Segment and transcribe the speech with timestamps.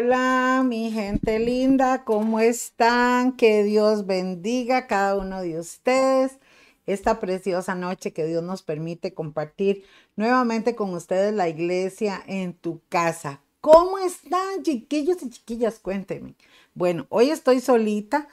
[0.00, 3.32] Hola, mi gente linda, ¿cómo están?
[3.32, 6.38] Que Dios bendiga a cada uno de ustedes
[6.86, 9.82] esta preciosa noche que Dios nos permite compartir
[10.14, 13.40] nuevamente con ustedes la iglesia en tu casa.
[13.60, 15.80] ¿Cómo están, chiquillos y chiquillas?
[15.80, 16.36] Cuéntenme.
[16.74, 18.28] Bueno, hoy estoy solita.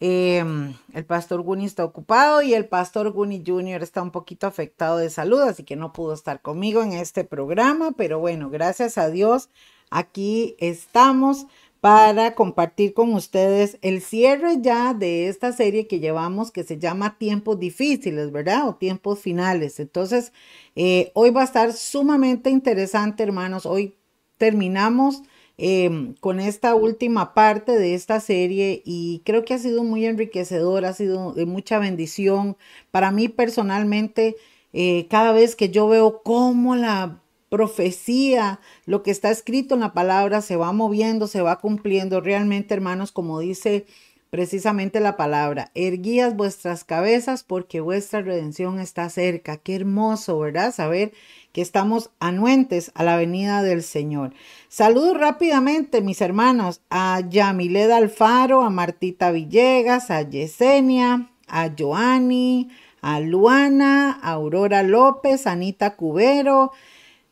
[0.00, 3.82] Em, el pastor Guni está ocupado y el pastor Guni Jr.
[3.82, 7.92] está un poquito afectado de salud, así que no pudo estar conmigo en este programa,
[7.92, 9.48] pero bueno, gracias a Dios,
[9.90, 11.46] aquí estamos
[11.80, 17.16] para compartir con ustedes el cierre ya de esta serie que llevamos que se llama
[17.18, 18.68] Tiempos Difíciles, ¿verdad?
[18.68, 19.80] O Tiempos Finales.
[19.80, 20.32] Entonces,
[20.76, 23.64] eh, hoy va a estar sumamente interesante, hermanos.
[23.66, 23.96] Hoy
[24.36, 25.22] terminamos
[25.62, 30.86] Em, con esta última parte de esta serie y creo que ha sido muy enriquecedor,
[30.86, 32.56] ha sido de mucha bendición.
[32.90, 34.36] Para mí personalmente,
[34.72, 39.92] eh, cada vez que yo veo cómo la profecía, lo que está escrito en la
[39.92, 43.84] palabra se va moviendo, se va cumpliendo, realmente hermanos, como dice
[44.30, 49.56] precisamente la palabra, erguías vuestras cabezas porque vuestra redención está cerca.
[49.56, 50.72] Qué hermoso, ¿verdad?
[50.72, 51.12] Saber
[51.52, 54.32] que estamos anuentes a la venida del Señor.
[54.68, 62.68] Saludo rápidamente, mis hermanos, a Yamileda Alfaro, a Martita Villegas, a Yesenia, a Joani,
[63.02, 66.70] a Luana, a Aurora López, Anita Cubero,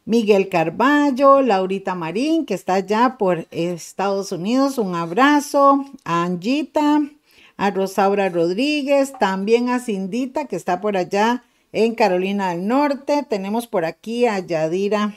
[0.09, 7.03] Miguel Carballo, Laurita Marín, que está allá por Estados Unidos, un abrazo, a Angita,
[7.59, 13.27] a Rosaura Rodríguez, también a Cindita, que está por allá en Carolina del Norte.
[13.29, 15.15] Tenemos por aquí a Yadira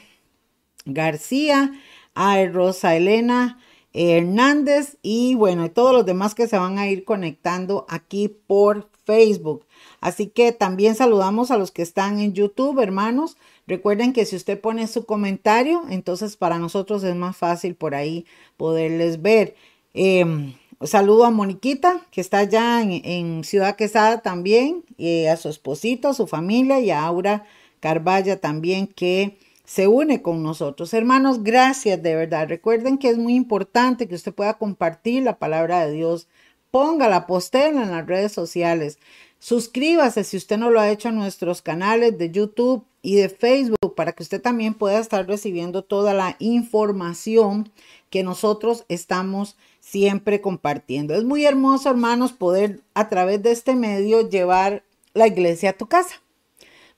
[0.84, 1.72] García,
[2.14, 3.60] a Rosa Elena
[3.94, 9.66] Hernández y bueno, todos los demás que se van a ir conectando aquí por Facebook.
[10.02, 13.38] Así que también saludamos a los que están en YouTube, hermanos.
[13.72, 18.26] Recuerden que si usted pone su comentario, entonces para nosotros es más fácil por ahí
[18.58, 19.56] poderles ver.
[19.94, 26.10] Em, saludo a Moniquita, que está allá en, Ciudad Quesada también, y a su esposito,
[26.10, 27.46] a su familia, y a Aura
[27.80, 30.94] Carvalla también, que se une con nosotros.
[30.94, 32.50] Hermanos, gracias de verdad.
[32.50, 36.28] Recuerden que es muy importante que usted pueda compartir la palabra de Dios.
[36.72, 39.00] Póngala, postela en las redes sociales.
[39.42, 43.96] Suscríbase si usted no lo ha hecho a nuestros canales de YouTube y de Facebook
[43.96, 47.72] para que usted también pueda estar recibiendo toda la información
[48.12, 51.16] que nosotros estamos siempre compartiendo.
[51.16, 54.84] Es muy hermoso, hermanos, poder a través de este medio llevar
[55.16, 56.22] la iglesia a tu casa.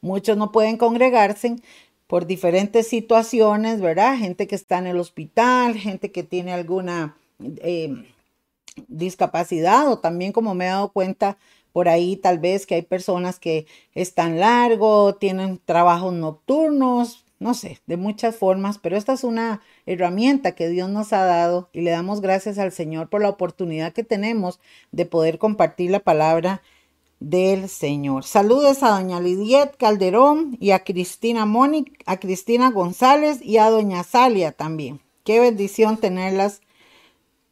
[0.02, 1.56] Muchos no pueden congregarse
[2.08, 4.18] por diferentes situaciones, ¿verdad?
[4.18, 8.04] Gente que está en el hospital, gente que tiene alguna eh,
[8.90, 11.38] discapacidad o también como me he dado cuenta
[11.74, 17.80] por ahí tal vez que hay personas que están largo, tienen trabajos nocturnos, no sé,
[17.88, 21.92] de muchas formas, pero esta es una herramienta que Dios nos ha dado y le
[21.92, 24.62] damos gracias al Señor por la oportunidad que tenemos
[24.92, 26.62] de poder compartir la palabra
[27.20, 28.24] del Señor.
[28.24, 34.04] Saludos a doña Lidiet Calderón y a Cristina Mónica, a Cristina González y a doña
[34.04, 35.00] Salia también.
[35.24, 36.62] Qué bendición tenerlas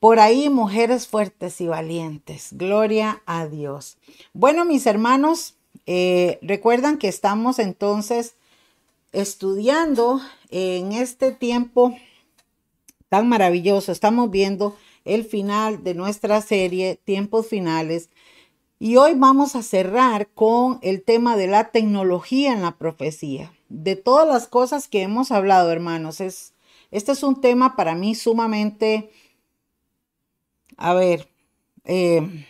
[0.01, 2.47] por ahí, mujeres fuertes y valientes.
[2.53, 3.99] Gloria a Dios.
[4.33, 5.53] Bueno, mis hermanos,
[5.85, 8.33] eh, recuerdan que estamos entonces
[9.11, 11.95] estudiando en este tiempo
[13.09, 13.91] tan maravilloso.
[13.91, 18.09] Estamos viendo el final de nuestra serie, Tiempos Finales.
[18.79, 23.53] Y hoy vamos a cerrar con el tema de la tecnología en la profecía.
[23.69, 26.53] De todas las cosas que hemos hablado, hermanos, es,
[26.89, 29.11] este es un tema para mí sumamente,
[30.81, 31.27] a ver,
[31.85, 32.45] eh,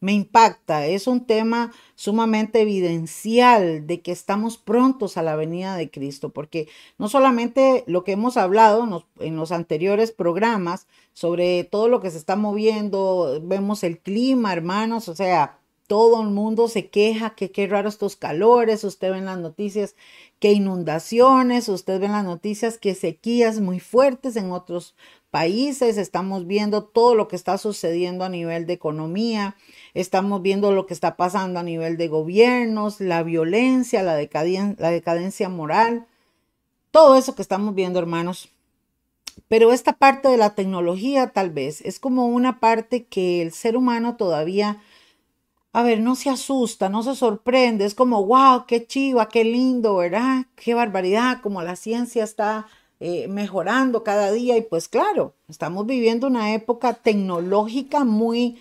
[0.00, 0.86] me impacta.
[0.86, 6.68] Es un tema sumamente evidencial de que estamos prontos a la venida de Cristo, porque
[6.98, 12.18] no solamente lo que hemos hablado en los, anteriores programas sobre todo lo que se
[12.18, 17.66] está moviendo, vemos el clima, hermanos, o sea, todo el mundo se queja que qué
[17.66, 19.94] raro estos calores, usted ve en las noticias
[20.40, 24.94] que inundaciones, usted ve en las noticias que sequías muy fuertes en otros
[25.36, 29.54] países, estamos viendo todo lo que está sucediendo a nivel de economía,
[29.92, 35.50] estamos viendo lo que está pasando a nivel de gobiernos, la violencia, la, la decadencia
[35.50, 36.06] moral,
[36.90, 38.48] todo eso que estamos viendo, hermanos.
[39.46, 43.76] Pero esta parte de la tecnología tal vez es como una parte que el ser
[43.76, 44.80] humano todavía,
[45.74, 49.96] a ver, no se asusta, no se sorprende, es como, wow, qué chiva, qué lindo,
[49.96, 50.46] ¿verdad?
[50.54, 56.26] Qué barbaridad, como la ciencia está eh, mejorando cada día y pues claro, estamos viviendo
[56.26, 58.58] una época tecnológica muy,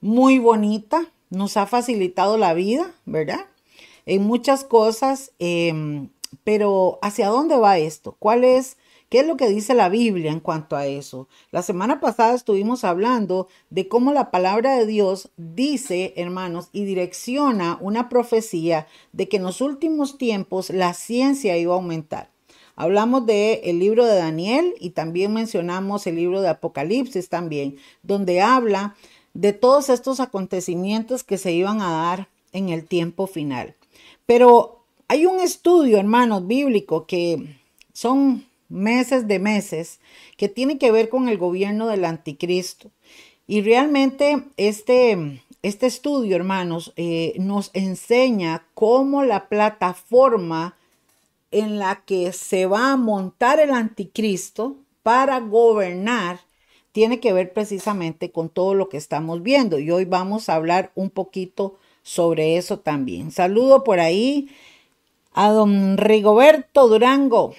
[0.00, 3.46] muy bonita, nos ha facilitado la vida, ¿verdad?
[4.04, 6.10] En muchas cosas, em,
[6.44, 8.16] pero ¿hacia dónde va esto?
[8.18, 8.76] ¿Cuál es,
[9.08, 11.26] ¿Qué es lo que dice la Biblia en cuanto a eso?
[11.50, 17.78] La semana pasada estuvimos hablando de cómo la palabra de Dios dice, hermanos, y direcciona
[17.80, 22.30] una profecía de que en los últimos tiempos la ciencia iba a aumentar.
[22.80, 28.40] Hablamos del el libro de Daniel y también mencionamos el libro de Apocalipsis también, donde
[28.40, 28.96] habla
[29.34, 33.74] de todos estos acontecimientos que se iban a dar en el tiempo final.
[34.24, 37.54] Pero hay un estudio, hermanos, bíblico que
[37.92, 40.00] son meses de meses
[40.38, 42.90] que tiene que ver con el gobierno del anticristo.
[43.46, 50.76] Y realmente este, este estudio, hermanos, eh, nos enseña cómo la plataforma
[51.50, 56.40] en la que se va a montar el anticristo para gobernar
[56.92, 59.78] tiene que ver precisamente con todo lo que estamos viendo.
[59.78, 63.30] Y hoy vamos a hablar un poquito sobre eso también.
[63.30, 64.48] Saludo por ahí
[65.32, 67.54] a don Rigoberto Durango.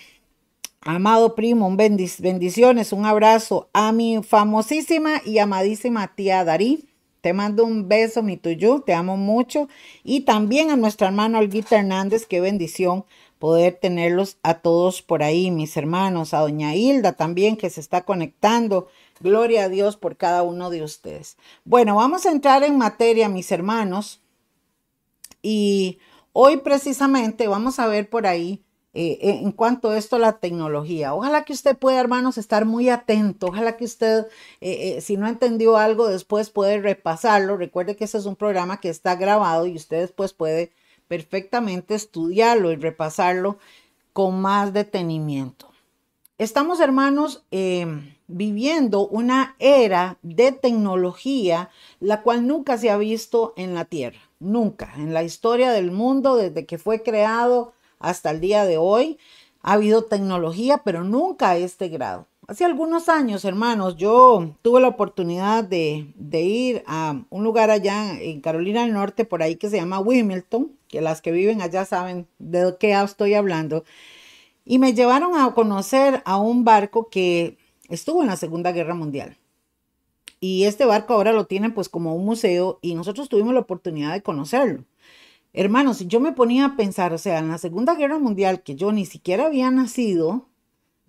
[0.82, 6.88] Amado primo, bendiciones, un abrazo a mi famosísima y amadísima tía Darí.
[7.22, 9.70] Te mando un beso, mi tuyo, te amo mucho.
[10.04, 13.06] Y también a nuestra hermano Olguita Hernández, qué bendición
[13.42, 18.04] poder tenerlos a todos por ahí, mis hermanos, a doña Hilda también que se está
[18.04, 18.88] conectando.
[19.20, 21.38] Gloria a Dios por cada uno de ustedes.
[21.66, 24.22] Bueno, vamos a entrar en materia, mis hermanos.
[25.42, 25.98] Y
[26.34, 31.16] hoy precisamente vamos a ver por ahí eh, en cuanto a esto la tecnología.
[31.16, 33.48] Ojalá que usted pueda, hermanos, estar muy atento.
[33.48, 34.28] Ojalá que usted,
[34.60, 37.58] eh, eh, si no entendió algo, después puede repasarlo.
[37.58, 40.74] Recuerde que ese es un programa que está grabado y usted después puede
[41.12, 43.58] perfectamente estudiarlo y repasarlo
[44.14, 45.68] con más detenimiento.
[46.38, 53.74] Estamos, hermanos, em, viviendo una era de tecnología, la cual nunca se ha visto en
[53.74, 58.64] la Tierra, nunca, en la historia del mundo, desde que fue creado hasta el día
[58.64, 59.20] de hoy,
[59.64, 62.26] ha habido tecnología, pero nunca a este grado.
[62.52, 68.42] Hace algunos años, hermanos, yo tuve la oportunidad de, ir a un lugar allá en
[68.42, 72.28] Carolina del Norte, por ahí que se llama Wilmington, que las que viven allá saben
[72.40, 73.86] de qué estoy hablando.
[74.66, 79.38] Y me llevaron a conocer a un barco que estuvo en la Segunda Guerra Mundial.
[80.42, 84.12] Y este barco ahora lo tienen pues como un museo y nosotros tuvimos la oportunidad
[84.12, 84.84] de conocerlo.
[85.54, 88.92] Hermanos, yo me ponía a pensar, o sea, en la Segunda Guerra Mundial, que yo
[88.92, 90.50] ni siquiera había nacido,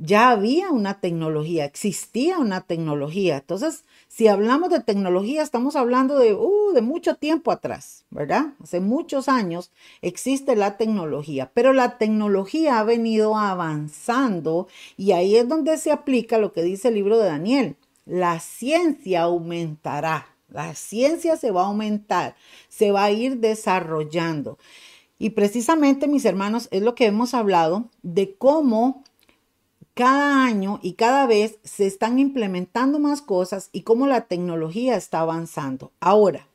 [0.05, 3.37] ya había una tecnología, existía una tecnología.
[3.37, 8.47] Entonces, si hablamos de tecnología, estamos hablando de, uh, de mucho tiempo atrás, ¿verdad?
[8.61, 14.67] Hace muchos años existe la tecnología, pero la tecnología ha venido avanzando
[14.97, 17.77] y ahí es donde se aplica lo que dice el libro de Daniel.
[18.05, 22.35] La ciencia aumentará, la ciencia se va a aumentar,
[22.69, 24.59] se va a ir desarrollando.
[25.21, 29.05] Y precisamente, mis hermanos, es lo que hemos hablado de cómo
[29.95, 35.21] cada año y cada vez se están implementando más cosas y cómo la tecnología está
[35.21, 35.93] avanzando.
[36.01, 36.49] Ahora,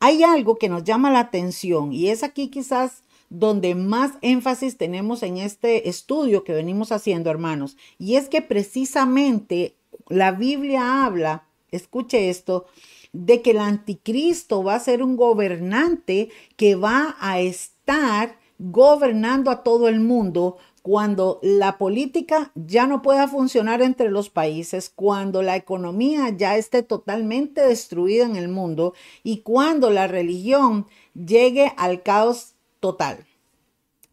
[0.00, 5.22] hay algo que nos llama la atención y es aquí quizás donde más énfasis tenemos
[5.22, 9.74] en este estudio que venimos haciendo, hermanos, y es que precisamente
[10.08, 12.66] la Biblia habla, escuche esto,
[13.12, 19.62] de que el anticristo va a ser un gobernante que va a estar gobernando a
[19.62, 25.56] todo el mundo cuando la política ya no pueda funcionar entre los países, cuando la
[25.56, 32.52] economía ya esté totalmente destruida en el mundo y cuando la religión llegue al caos
[32.80, 33.24] total.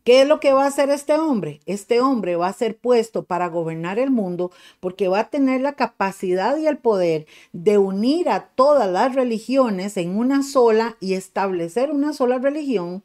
[0.05, 1.59] ¿Qué es lo que va a hacer este hombre?
[1.65, 4.49] Este hombre va a ser puesto para gobernar el mundo
[4.79, 9.97] porque va a tener la capacidad y el poder de unir a todas las religiones
[9.97, 13.03] en una sola y establecer una sola religión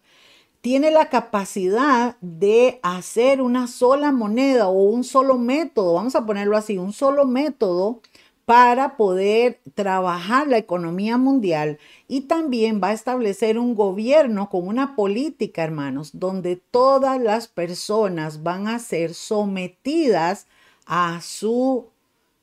[0.67, 6.57] tiene la capacidad de hacer una sola moneda o un solo método, vamos a ponerlo
[6.57, 8.01] así, un solo método
[8.47, 14.97] para poder trabajar la economía mundial y también va a establecer un gobierno con una
[14.97, 20.49] política, hermanos, donde todas las personas van a ser sometidas
[20.85, 21.87] a su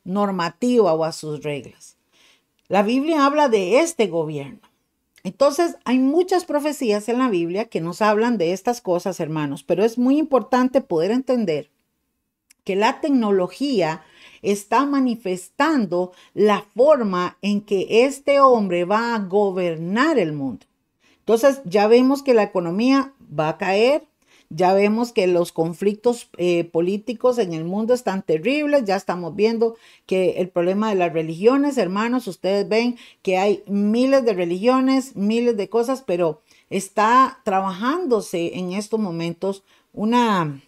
[0.05, 1.97] normativa o a sus reglas.
[2.69, 4.72] La Biblia habla de este gobierno.
[5.23, 9.85] Entonces, hay muchas profecías en la Biblia que nos hablan de estas cosas, hermanos, pero
[9.85, 11.71] es muy importante poder entender
[12.65, 14.03] que la tecnología
[14.41, 20.65] está manifestando la forma en que este hombre va a gobernar el mundo.
[21.19, 24.05] Entonces, ya vemos que la economía va a caer,
[24.55, 29.75] ya vemos que los conflictos eh, políticos en el mundo están terribles, ya estamos viendo
[30.05, 35.57] que el problema de las religiones, hermanos, ustedes ven que hay miles de religiones, miles
[35.57, 40.61] de cosas, pero está trabajándose en estos momentos una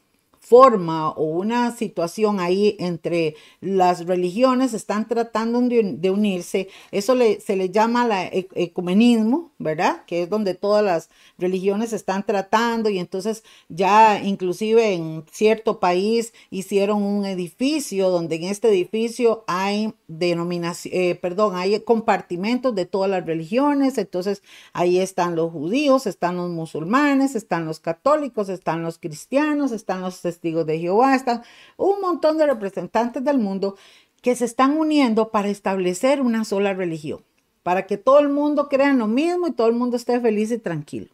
[0.46, 6.70] forma o una situación ahí entre las religiones están tratando de, unirse.
[6.92, 10.04] Eso se le llama la e, ecumenismo, ¿verdad?
[10.06, 11.10] Que es donde todas las
[11.40, 18.44] religiones están tratando y entonces ya inclusive en cierto país hicieron un edificio donde en
[18.44, 23.98] este edificio hay denominación, eh, perdón, hay compartimentos de todas las religiones.
[23.98, 30.02] Entonces ahí están los judíos, están los musulmanes, están los católicos, están los cristianos, están
[30.02, 31.44] los testigos de Jehová, están
[31.78, 33.76] un montón de representantes del mundo
[34.22, 37.24] que se están uniendo para establecer una sola religión,
[37.64, 40.52] para que todo el mundo crea en lo mismo y todo el mundo esté feliz
[40.52, 41.08] y tranquilo.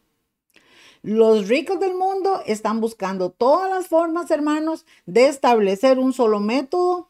[1.04, 7.10] Los ricos del mundo están buscando todas las formas, hermanos, de establecer un solo método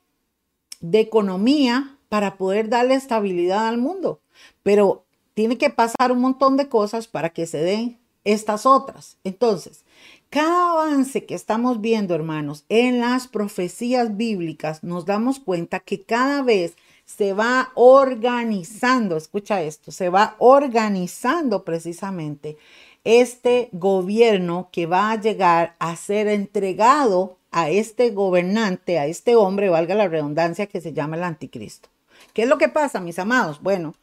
[0.80, 4.22] de economía para poder darle estabilidad al mundo.
[4.64, 9.18] Pero tiene que pasar un montón de cosas para que se den estas otras.
[9.24, 9.84] Entonces,
[10.30, 16.42] cada avance que estamos viendo, hermanos, en las profecías bíblicas, nos damos cuenta que cada
[16.42, 16.76] vez
[17.06, 22.58] se va organizando, escucha esto, se va organizando precisamente
[23.04, 29.70] este gobierno que va a llegar a ser entregado a este gobernante, a este hombre,
[29.70, 31.90] valga la redundancia, que se llama el anticristo.
[32.34, 33.62] ¿Qué es lo que pasa, mis amados?
[33.62, 33.96] Bueno,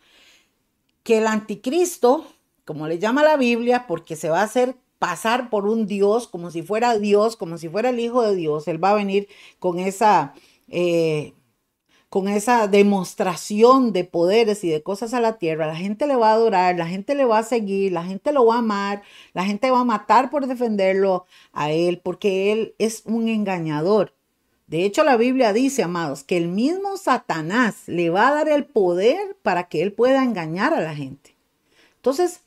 [1.02, 2.26] que el anticristo,
[2.68, 6.50] como le llama la Biblia, porque se va a hacer pasar por un Dios, como
[6.50, 8.68] si fuera Dios, como si fuera el Hijo de Dios.
[8.68, 9.26] Él va a venir
[9.58, 10.34] con esa,
[10.68, 11.32] eh,
[12.10, 15.66] con esa demostración de poderes y de cosas a la tierra.
[15.66, 18.44] La gente le va a adorar, la gente le va a seguir, la gente lo
[18.44, 23.02] va a amar, la gente va a matar por defenderlo a Él, porque Él es
[23.06, 24.12] un engañador.
[24.66, 28.66] De hecho, la Biblia dice, amados, que el mismo Satanás le va a dar el
[28.66, 31.34] poder para que él pueda engañar a la gente.
[31.96, 32.42] Entonces,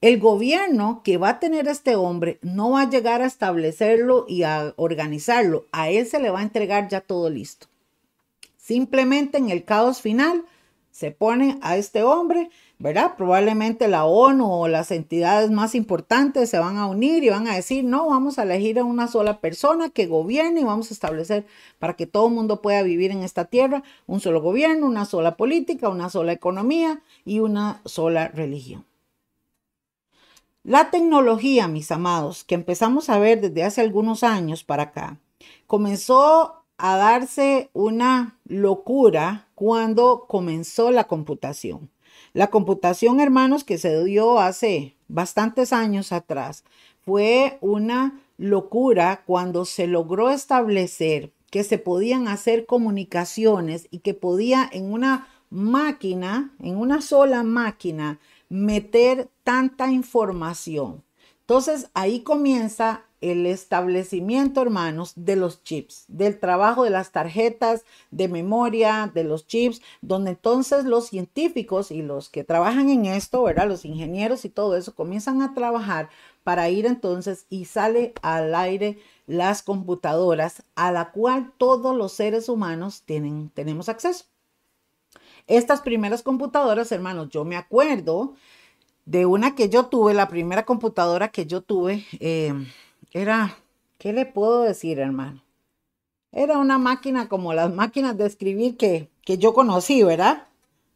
[0.00, 4.44] el gobierno que va a tener este hombre no va a llegar a establecerlo y
[4.44, 5.66] a organizarlo.
[5.72, 7.66] A él se le va a entregar ya todo listo.
[8.56, 10.44] Simplemente en el caos final
[10.92, 13.14] se pone a este hombre, ¿verdad?
[13.16, 17.54] Probablemente la ONU o las entidades más importantes se van a unir y van a
[17.54, 21.46] decir, no, vamos a elegir a una sola persona que gobierne y vamos a establecer
[21.78, 25.36] para que todo el mundo pueda vivir en esta tierra un solo gobierno, una sola
[25.36, 28.87] política, una sola economía y una sola religión.
[30.68, 35.18] La tecnología, mis amados, que empezamos a ver desde hace algunos años para acá,
[35.66, 41.88] comenzó a darse una locura cuando comenzó la computación.
[42.34, 46.64] La computación, hermanos, que se dio hace bastantes años atrás,
[47.00, 54.68] fue una locura cuando se logró establecer que se podían hacer comunicaciones y que podía
[54.70, 61.02] en una máquina, en una sola máquina, meter tanta información.
[61.40, 68.28] Entonces ahí comienza el establecimiento, hermanos, de los chips, del trabajo de las tarjetas de
[68.28, 73.66] memoria, de los chips, donde entonces los científicos y los que trabajan en esto, ¿verdad?
[73.68, 76.10] Los ingenieros y todo eso comienzan a trabajar
[76.44, 82.48] para ir entonces y sale al aire las computadoras a la cual todos los seres
[82.48, 84.26] humanos tienen, tenemos acceso.
[85.48, 88.34] Estas primeras computadoras, hermanos, yo me acuerdo
[89.06, 92.52] de una que yo tuve, la primera computadora que yo tuve, eh,
[93.12, 93.56] era,
[93.96, 95.42] ¿qué le puedo decir, hermano?
[96.32, 100.47] Era una máquina como las máquinas de escribir que, que yo conocí, ¿verdad?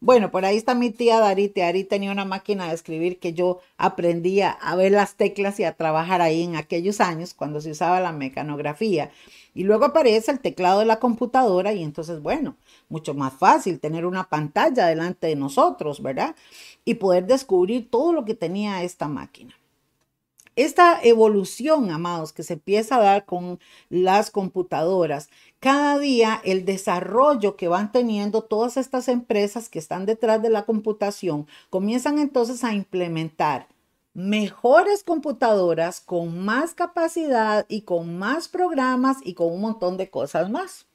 [0.05, 1.63] Bueno, por ahí está mi tía Darite.
[1.63, 5.77] Ari tenía una máquina de escribir que yo aprendía a ver las teclas y a
[5.77, 9.11] trabajar ahí en aquellos años cuando se usaba la mecanografía.
[9.53, 12.57] Y luego aparece el teclado de la computadora y entonces, bueno,
[12.89, 16.35] mucho más fácil tener una pantalla delante de nosotros, ¿verdad?
[16.83, 19.55] Y poder descubrir todo lo que tenía esta máquina.
[20.55, 27.55] Esta evolución, amados, que se empieza a dar con las computadoras, cada día el desarrollo
[27.55, 32.73] que van teniendo todas estas empresas que están detrás de la computación, comienzan entonces a
[32.73, 33.67] implementar
[34.13, 40.51] mejores computadoras con más capacidad y con más programas y con un montón de cosas
[40.51, 40.85] más.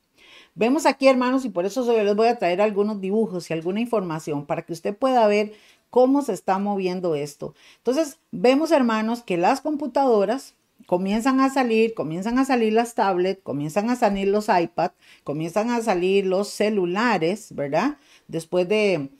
[0.55, 4.47] Vemos aquí, hermanos, y por eso les voy a traer algunos dibujos y alguna información
[4.47, 5.53] para que usted pueda ver
[5.91, 7.55] cómo se está moviendo esto.
[7.79, 10.55] Entonces, vemos, hermanos, que las computadoras
[10.87, 15.83] comienzan a salir, comienzan a salir las tablets, comienzan a salir los iPads, comienzan a
[15.83, 17.99] salir los celulares, ¿verdad?
[18.27, 19.11] Después de,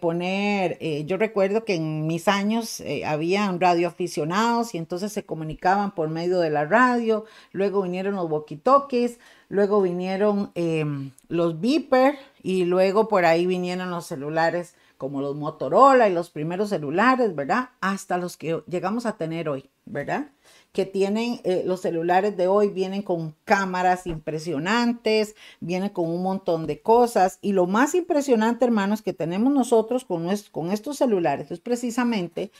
[0.00, 5.94] poner, eh, yo recuerdo que en mis años eh, había radioaficionados y entonces se comunicaban
[5.94, 12.64] por medio de la radio, luego vinieron los walkie-talkies, luego vinieron em, los beeper y
[12.64, 17.70] luego por ahí vinieron los celulares como los Motorola y los primeros celulares, ¿verdad?
[17.80, 20.30] Hasta los que llegamos a tener hoy, ¿verdad?
[20.72, 26.66] Que tienen eh, los celulares de hoy, vienen con cámaras impresionantes, vienen con un montón
[26.66, 27.38] de cosas.
[27.42, 32.50] Y lo más impresionante, hermanos, que tenemos nosotros con, con estos celulares es precisamente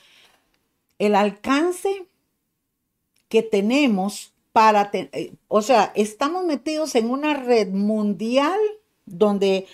[0.98, 2.06] el alcance
[3.28, 8.58] que tenemos para, eh, o sea, estamos metidos en una red mundial
[9.04, 9.66] donde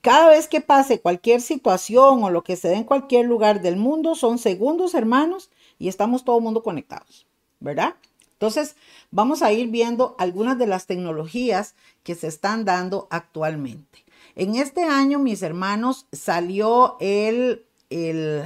[0.00, 3.76] cada vez que pase cualquier situación o lo que se dé en cualquier lugar del
[3.76, 7.26] mundo son segundos, hermanos, y estamos todo el mundo conectados,
[7.60, 7.94] ¿verdad?
[8.32, 8.76] Entonces,
[9.10, 14.04] vamos a ir viendo algunas de las tecnologías que se están dando actualmente.
[14.34, 18.44] En este año, mis hermanos, salió el, el,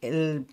[0.00, 0.46] el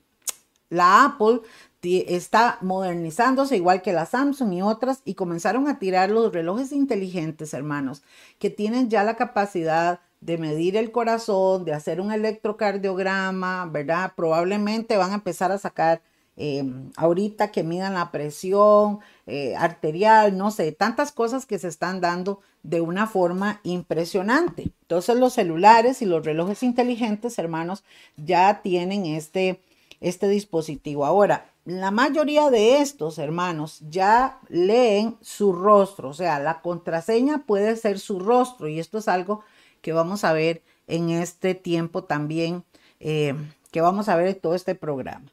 [0.70, 1.42] la Apple
[1.82, 7.54] está modernizándose igual que la Samsung y otras y comenzaron a tirar los relojes inteligentes,
[7.54, 8.04] hermanos,
[8.38, 14.14] que tienen ya la capacidad de medir el corazón, de hacer un electrocardiograma, ¿verdad?
[14.16, 16.02] Probablemente van a empezar a sacar
[16.42, 16.64] eh,
[16.96, 22.40] ahorita que midan la presión eh, arterial, no sé, tantas cosas que se están dando
[22.64, 24.72] de una forma impresionante.
[24.82, 27.84] Entonces los celulares y los relojes inteligentes, hermanos,
[28.16, 29.62] ya tienen este,
[30.00, 31.06] este dispositivo.
[31.06, 37.76] Ahora, la mayoría de estos hermanos ya leen su rostro, o sea, la contraseña puede
[37.76, 39.44] ser su rostro y esto es algo
[39.82, 42.64] que vamos a ver en este tiempo también,
[43.00, 43.36] eh,
[43.72, 45.32] que vamos a ver en todo este programa.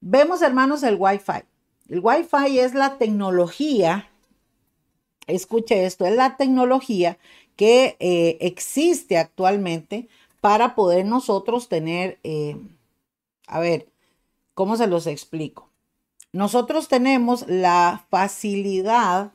[0.00, 1.44] Vemos, hermanos, el Wi-Fi.
[1.88, 4.08] El Wi-Fi es la tecnología,
[5.26, 7.18] escuche esto, es la tecnología
[7.56, 10.08] que eh, existe actualmente
[10.40, 12.56] para poder nosotros tener, eh,
[13.46, 13.86] a ver,
[14.54, 15.70] ¿Cómo se los explico?
[16.32, 19.32] Nosotros tenemos la facilidad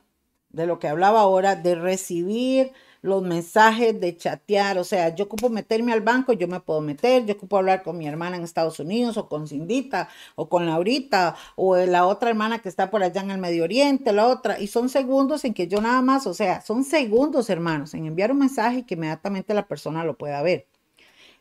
[0.50, 4.78] de lo que hablaba ahora de recibir los mensajes, de chatear.
[4.78, 7.98] O sea, yo ocupo meterme al banco, yo me puedo meter, yo ocupo hablar con
[7.98, 12.60] mi hermana en Estados Unidos o con Cindita o con Laurita o la otra hermana
[12.60, 14.60] que está por allá en el Medio Oriente, la otra.
[14.60, 18.32] Y son segundos en que yo nada más, o sea, son segundos, hermanos, en enviar
[18.32, 20.66] un mensaje y que inmediatamente la persona lo pueda ver.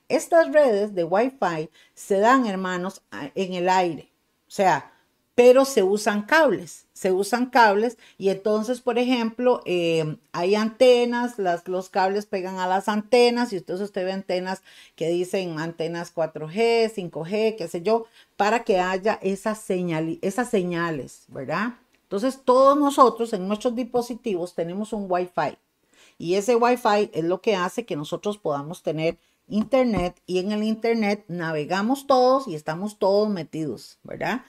[0.09, 4.09] Estas redes de Wi-Fi se dan, hermanos, en el aire.
[4.47, 4.93] O sea,
[5.35, 11.67] pero se usan cables, se usan cables y entonces, por ejemplo, em, hay antenas, las,
[11.67, 14.63] los cables pegan a las antenas y entonces usted ve antenas
[14.95, 21.25] que dicen antenas 4G, 5G, qué sé yo, para que haya esas, señal, esas señales,
[21.27, 21.75] ¿verdad?
[22.01, 25.55] Entonces, todos nosotros en nuestros dispositivos tenemos un Wi-Fi
[26.17, 30.63] y ese Wi-Fi es lo que hace que nosotros podamos tener Internet y en el
[30.63, 34.41] Internet navegamos todos y estamos todos metidos, ¿verdad?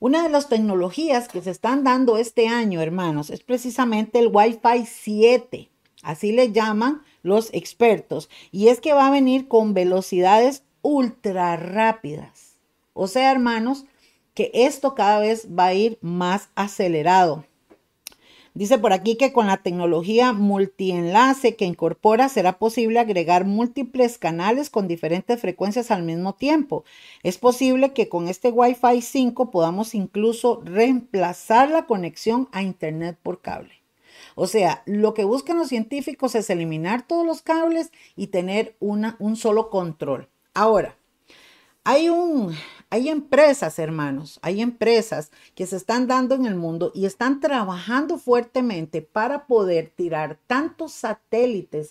[0.00, 4.86] Una de las tecnologías que se están dando este año, hermanos, es precisamente el Wi-Fi
[4.86, 5.68] 7.
[6.04, 8.30] Así le llaman los expertos.
[8.52, 12.60] Y es que va a venir con velocidades ultra rápidas.
[12.92, 13.86] O sea, hermanos,
[14.34, 17.44] que esto cada vez va a ir más acelerado.
[18.58, 24.68] Dice por aquí que con la tecnología multienlace que incorpora será posible agregar múltiples canales
[24.68, 26.82] con diferentes frecuencias al mismo tiempo.
[27.22, 33.40] Es posible que con este Wi-Fi 5 podamos incluso reemplazar la conexión a Internet por
[33.40, 33.74] cable.
[34.34, 39.14] O sea, lo que buscan los científicos es eliminar todos los cables y tener una,
[39.20, 40.26] un solo control.
[40.52, 40.96] Ahora,
[41.84, 42.56] hay un,
[42.90, 48.16] hay empresas, hermanos, hay empresas que se están dando en el mundo y están trabajando
[48.16, 51.90] fuertemente para poder tirar tantos satélites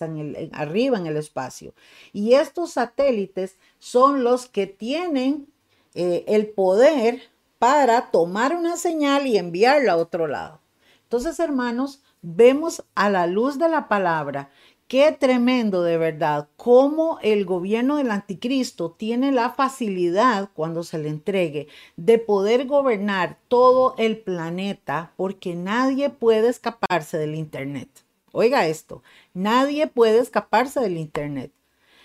[0.52, 1.72] arriba en el espacio.
[2.12, 5.46] Y estos satélites son los que tienen
[5.94, 7.22] eh, el poder
[7.60, 10.60] para tomar una señal y enviarla a otro lado.
[11.04, 14.50] Entonces, hermanos, vemos a la luz de la palabra
[14.88, 21.10] Qué tremendo de verdad, cómo el gobierno del anticristo tiene la facilidad cuando se le
[21.10, 27.90] entregue de poder gobernar todo el planeta porque nadie puede escaparse del Internet.
[28.32, 29.02] Oiga esto,
[29.34, 31.52] nadie puede escaparse del Internet.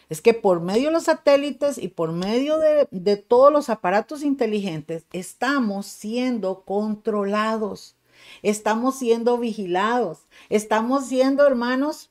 [0.09, 5.05] Es que por medio de los satélites y por medio de, todos los aparatos inteligentes
[5.13, 7.95] estamos siendo controlados,
[8.41, 12.09] estamos siendo vigilados, estamos siendo, hermanos,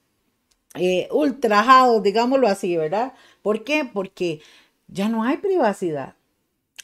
[0.75, 3.13] eh, ultrajados, digámoslo así, ¿verdad?
[3.43, 3.85] ¿Por qué?
[3.85, 4.41] Porque
[4.89, 6.15] ya no hay privacidad.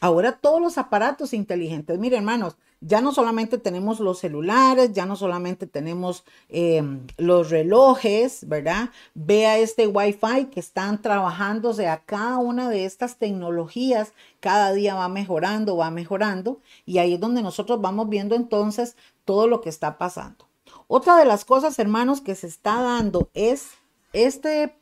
[0.01, 5.17] Ahora todos los aparatos inteligentes, miren hermanos, ya no solamente tenemos los celulares, ya no
[5.17, 8.91] solamente tenemos em, los relojes, ¿verdad?
[9.15, 14.95] Vea este Wi-Fi que están trabajando, o sea, cada una de estas tecnologías cada día
[14.95, 19.71] va mejorando, va mejorando, y ahí es donde nosotros vamos viendo entonces todo lo que
[19.71, 20.47] está pasando.
[20.87, 23.71] Otra de las cosas, hermanos, que se está dando es
[24.13, 24.75] este,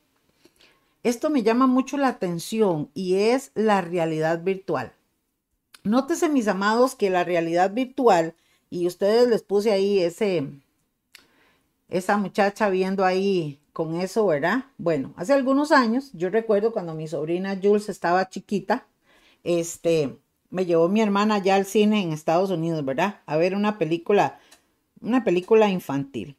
[1.02, 4.92] esto me llama mucho la atención y es la realidad virtual.
[5.84, 8.34] Nótese, mis amados, que la realidad virtual,
[8.70, 10.48] y ustedes les puse ahí ese,
[11.88, 14.64] esa muchacha viendo ahí con eso, ¿verdad?
[14.78, 18.86] Bueno, hace algunos años, yo recuerdo cuando mi sobrina Jules estaba chiquita,
[19.44, 20.18] este,
[20.50, 23.20] me llevó mi hermana ya al cine en Estados Unidos, ¿verdad?
[23.26, 24.40] A ver una película,
[25.00, 26.36] una película infantil.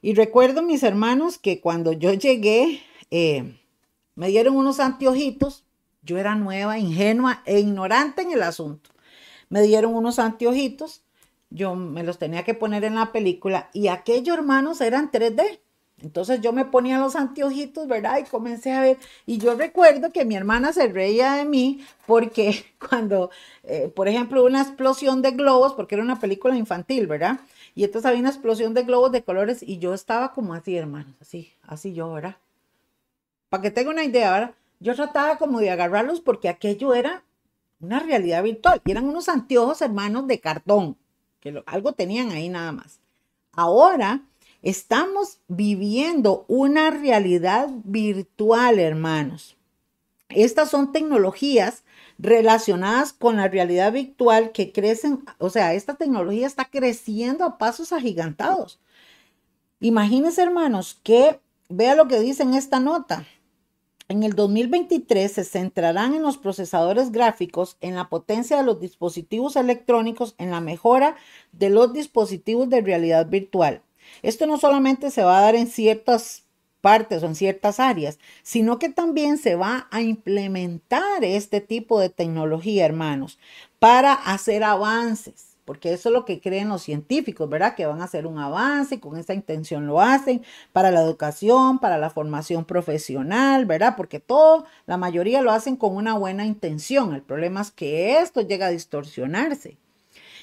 [0.00, 3.56] Y recuerdo mis hermanos que cuando yo llegué, eh,
[4.14, 5.64] me dieron unos anteojitos.
[6.02, 8.90] Yo era nueva, ingenua e ignorante en el asunto.
[9.48, 11.02] Me dieron unos anteojitos.
[11.50, 15.60] Yo me los tenía que poner en la película y aquellos hermanos eran 3D.
[16.00, 18.18] Entonces yo me ponía los anteojitos, ¿verdad?
[18.18, 18.98] Y comencé a ver.
[19.26, 23.30] Y yo recuerdo que mi hermana se reía de mí porque cuando,
[23.64, 27.40] eh, por ejemplo, una explosión de globos, porque era una película infantil, ¿verdad?
[27.78, 31.14] Y entonces había una explosión de globos de colores y yo estaba como así, hermanos,
[31.20, 32.34] así, así yo, ¿verdad?
[33.50, 34.54] Para que tenga una idea, ¿verdad?
[34.80, 37.22] Yo trataba como de agarrarlos porque aquello era
[37.78, 38.82] una realidad virtual.
[38.84, 40.96] Y eran unos anteojos, hermanos, de cartón,
[41.38, 42.98] que algo tenían ahí nada más.
[43.52, 44.22] Ahora
[44.60, 49.56] estamos viviendo una realidad virtual, hermanos.
[50.30, 51.84] Estas son tecnologías
[52.18, 57.92] relacionadas con la realidad virtual que crecen, o sea, esta tecnología está creciendo a pasos
[57.92, 58.80] agigantados.
[59.80, 63.24] Imagínense, hermanos, que vea lo que dice en esta nota.
[64.08, 69.54] En el 2023 se centrarán en los procesadores gráficos, en la potencia de los dispositivos
[69.54, 71.14] electrónicos, en la mejora
[71.52, 73.82] de los dispositivos de realidad virtual.
[74.22, 76.47] Esto no solamente se va a dar en ciertas
[76.88, 82.08] partes o en ciertas áreas, sino que también se va a implementar este tipo de
[82.08, 83.38] tecnología, hermanos,
[83.78, 87.74] para hacer avances porque eso es lo que creen los científicos, ¿verdad?
[87.74, 90.40] Que van a hacer un avance y con esa intención lo hacen
[90.72, 93.92] para la educación, para la formación profesional, ¿verdad?
[93.94, 97.14] Porque todo, la mayoría lo hacen con una buena intención.
[97.14, 99.76] El problema es que esto llega a distorsionarse.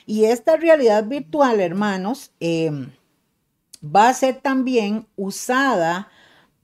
[0.05, 2.91] Y esta realidad virtual, hermanos, em,
[3.83, 6.07] va a ser también usada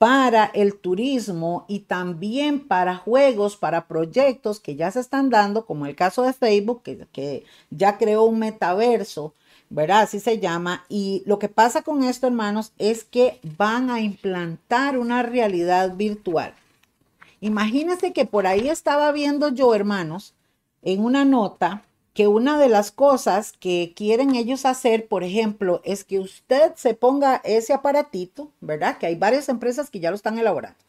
[0.02, 5.86] para el turismo y también para juegos, para proyectos que ya se están dando, como
[5.86, 9.36] el caso de Facebook, que, ya creó un metaverso,
[9.70, 10.02] ¿verdad?
[10.02, 10.86] Así se llama.
[10.90, 16.56] Y lo que pasa con esto, hermanos, es que van a implantar una realidad virtual.
[17.40, 20.34] Imagínense que por ahí estaba viendo yo, hermanos,
[20.82, 26.04] en una nota, que una de las cosas que quieren ellos hacer, por ejemplo, es
[26.04, 28.98] que usted se ponga ese aparatito, ¿verdad?
[28.98, 30.80] Que hay varias empresas que ya lo están elaborando.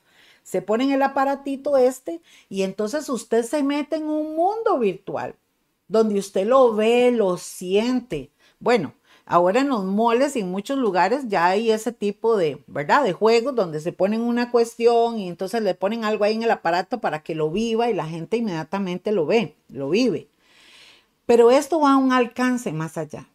[0.42, 5.36] Se ponen el aparatito este y entonces usted se mete en un mundo virtual
[5.86, 8.30] donde usted lo ve, lo siente.
[8.58, 8.94] Bueno,
[9.26, 13.04] ahora en los moles y en muchos lugares ya hay ese tipo de, ¿verdad?
[13.04, 16.50] De juegos donde se ponen una cuestión y entonces le ponen algo ahí en el
[16.50, 20.31] aparato para que lo viva y la gente inmediatamente lo ve, lo vive.
[21.32, 23.26] Pero esto va a un alcance más allá.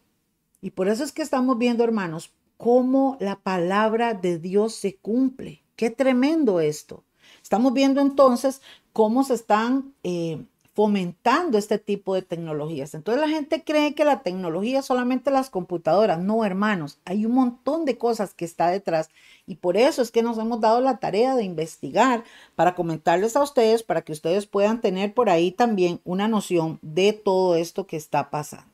[0.60, 5.64] Y por eso es que estamos viendo, hermanos, cómo la palabra de Dios se cumple.
[5.74, 7.02] Qué tremendo esto.
[7.42, 10.44] Estamos viendo entonces cómo se están eh,
[10.78, 12.94] fomentando este tipo de tecnologías.
[12.94, 16.20] Entonces la gente cree que la tecnología es solamente las computadoras.
[16.20, 19.10] No, hermanos, hay un montón de cosas que está detrás
[19.44, 22.22] y por eso es que nos hemos dado la tarea de investigar
[22.54, 27.12] para comentarles a ustedes, para que ustedes puedan tener por ahí también una noción de
[27.12, 28.70] todo esto que está pasando.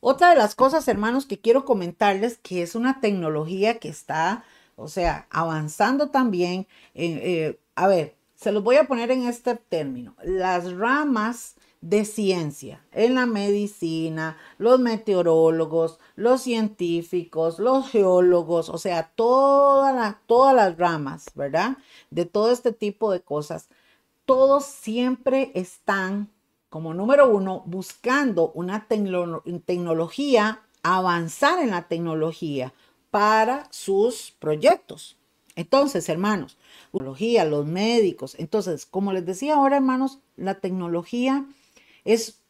[0.00, 4.42] Otra de las cosas, hermanos, que quiero comentarles, que es una tecnología que está,
[4.76, 6.66] o sea, avanzando también.
[6.94, 12.84] Eh, a ver, se los voy a poner en este término, las ramas de ciencia
[12.92, 21.76] en la medicina, los meteorólogos, los científicos, los geólogos, o sea, todas las ramas, ¿verdad?
[22.10, 23.68] De todo este tipo de cosas,
[24.24, 26.28] todos siempre están
[26.68, 32.72] como número uno buscando una tecnología, avanzar en la tecnología
[33.10, 35.16] para sus proyectos.
[35.56, 36.56] Entonces, hermanos,
[36.92, 38.34] tecnología, los médicos.
[38.38, 41.46] Entonces, como les decía ahora, hermanos, la tecnología
[42.04, 42.40] es,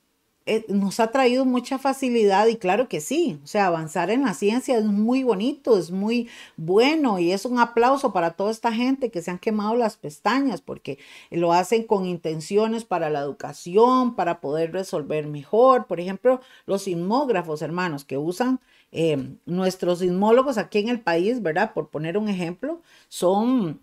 [0.47, 4.35] eh, nos ha traído mucha facilidad y claro que sí, o sea, avanzar en la
[4.35, 9.11] ciencia es muy bonito, es muy bueno y es un aplauso para toda esta gente
[9.11, 10.99] que se han quemado las pestañas porque
[11.31, 15.87] lo hacen con intenciones para la educación, para poder resolver mejor.
[15.87, 18.61] Por ejemplo, los sismógrafos, hermanos, que usan
[18.93, 21.73] eh, nuestros sismólogos aquí en el país, ¿verdad?
[21.75, 23.81] Por poner un ejemplo, son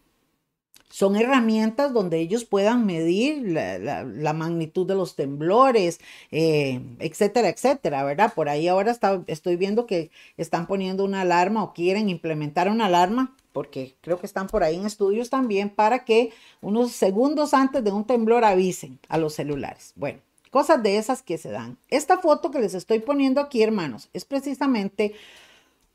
[0.92, 6.00] son herramientas donde ellos puedan medir la, magnitud de los temblores,
[6.32, 8.34] eh, etcétera, etcétera, ¿verdad?
[8.34, 8.96] Por ahí ahora
[9.28, 14.26] estoy viendo que están poniendo una alarma o quieren implementar una alarma porque creo que
[14.26, 19.00] están por ahí en estudios también, para que unos segundos antes de un temblor avisen
[19.10, 19.94] a los celulares.
[19.96, 21.78] Bueno, cosas de esas que se dan.
[21.90, 25.14] Esta foto que les estoy poniendo aquí, hermanos, es precisamente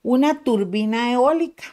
[0.02, 1.64] una turbina eólica.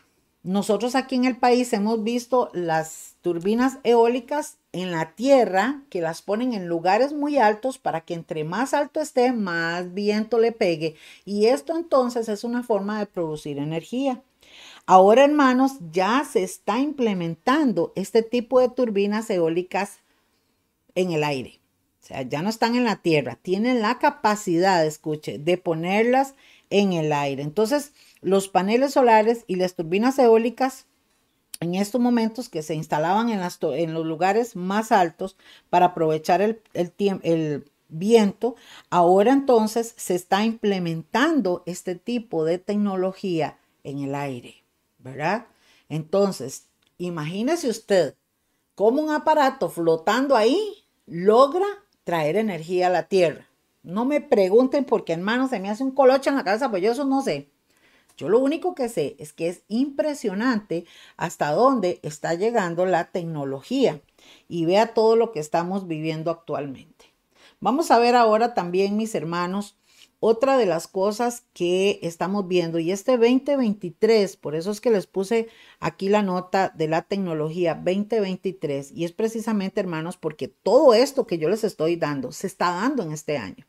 [0.44, 6.24] Nosotros aquí en el país hemos visto las turbinas eólicas en la tierra que las
[6.24, 10.96] ponen en lugares muy altos para que entre más alto esté, más viento le pegue.
[11.26, 14.24] Y esto entonces es una forma de producir energía.
[14.88, 20.00] Ahora, hermanos, ya se está implementando este tipo de turbinas eólicas
[20.96, 21.61] en el aire.
[22.02, 26.34] O sea, ya no están en la tierra, tienen la capacidad, escuche, de ponerlas
[26.72, 27.44] en el aire.
[27.44, 30.88] Entonces, los paneles solares y las turbinas eólicas
[31.60, 35.38] en estos momentos que se instalaban en, en los lugares más altos
[35.70, 38.56] para aprovechar el, el, el viento,
[38.90, 44.64] ahora entonces se está implementando este tipo de tecnología en el aire,
[44.98, 45.46] ¿verdad?
[45.88, 46.66] Entonces,
[46.98, 48.16] imagínese usted
[48.74, 50.58] cómo un aparato flotando ahí
[51.06, 51.68] logra
[52.04, 53.48] traer energía a la Tierra.
[53.84, 56.92] No me pregunten porque hermano se me hace un coloche en la cabeza, pues yo
[56.92, 57.50] eso no sé.
[58.18, 60.86] Yo lo único que sé es que es impresionante
[61.18, 64.02] hasta dónde está llegando la tecnología
[64.48, 67.06] y vea todo lo que estamos viviendo actualmente.
[67.60, 69.76] Vamos a ver ahora también, mis hermanos,
[70.24, 75.08] otra de las cosas que estamos viendo y este 2023, por eso es que les
[75.08, 81.26] puse aquí la nota de la tecnología 2023 y es precisamente, hermanos, porque todo esto
[81.26, 83.66] que yo les estoy dando se está dando en este año.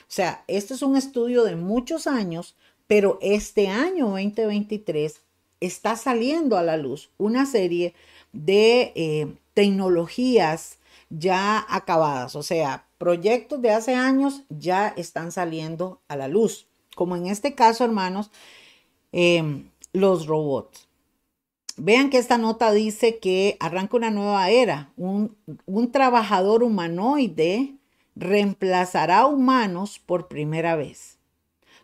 [0.00, 2.56] O sea, esto es un estudio de muchos años,
[2.88, 5.20] pero este año 2023
[5.60, 7.94] está saliendo a la luz una serie
[8.32, 10.78] de eh, tecnologías
[11.08, 17.16] ya acabadas, o sea, proyectos de hace años ya están saliendo a la luz, como
[17.16, 18.30] en este caso, hermanos,
[19.12, 20.88] em, los robots.
[21.76, 27.74] Vean que esta nota dice que arranca una nueva era, un, un trabajador humanoide
[28.14, 31.18] reemplazará a humanos por primera vez.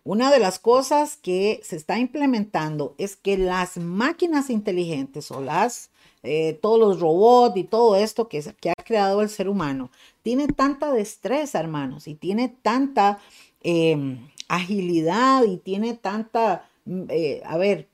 [0.05, 5.90] Una de las cosas que se está implementando es que las máquinas inteligentes o las,
[6.23, 9.91] eh, todos los robots y todo esto que, que, ha creado el ser humano,
[10.23, 13.19] tiene tanta destreza, hermanos, y tiene tanta
[13.63, 17.89] em, agilidad y tiene tanta, mm, eh, a ver,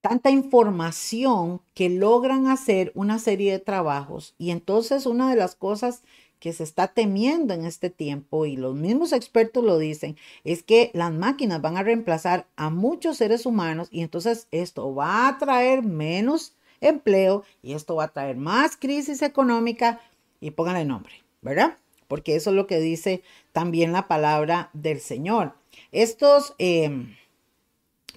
[0.00, 4.34] tanta información que logran hacer una serie de trabajos.
[4.38, 6.02] Y entonces una de las cosas
[6.40, 10.90] que se está temiendo en este tiempo, y los mismos expertos lo dicen, es que
[10.92, 15.82] las máquinas van a reemplazar a muchos seres humanos y entonces esto va a traer
[15.82, 20.00] menos empleo y esto va a traer más crisis económica
[20.40, 21.76] y pónganle nombre, ¿verdad?
[22.08, 25.54] Porque eso es lo que dice también la palabra del Señor.
[25.92, 26.54] Estos...
[26.58, 27.06] Eh,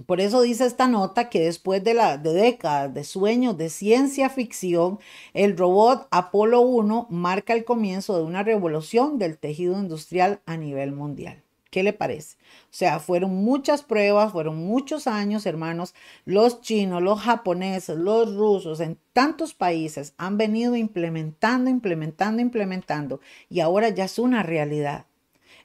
[0.05, 4.29] por eso dice esta nota que después de, la, de décadas de sueños de ciencia
[4.29, 4.99] ficción,
[5.33, 10.91] el robot Apolo 1 marca el comienzo de una revolución del tejido industrial a nivel
[10.91, 11.41] mundial.
[11.77, 12.37] ¿Qué le parece?
[12.63, 15.93] O sea, fueron muchas pruebas, fueron muchos años, hermanos.
[16.25, 23.59] Los chinos, los japoneses, los rusos, en tantos países han venido implementando, implementando, implementando y
[23.59, 25.05] ahora ya es una realidad.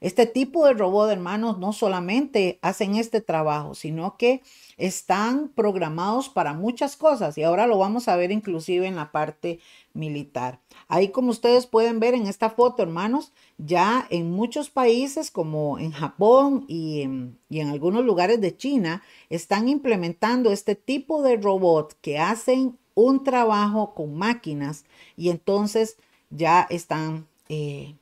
[0.02, 4.42] Este tipo de robot, hermanos, no solamente hacen este trabajo, sino que
[4.76, 9.60] están programados para muchas cosas y ahora lo vamos a ver inclusive en la parte
[9.94, 10.58] militar.
[10.88, 15.92] Ahí como ustedes pueden ver en esta foto, hermanos, ya en muchos países como en
[15.92, 17.38] Japón y en,
[17.70, 24.16] algunos lugares de China están implementando este tipo de robot que hacen un trabajo con
[24.16, 24.84] máquinas
[25.16, 25.96] y entonces
[26.30, 27.94] ya están eh,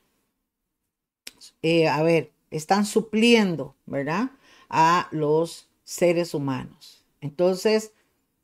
[1.63, 4.31] eh, a ver, están supliendo, ¿verdad?
[4.69, 7.05] A los seres humanos.
[7.21, 7.93] Entonces,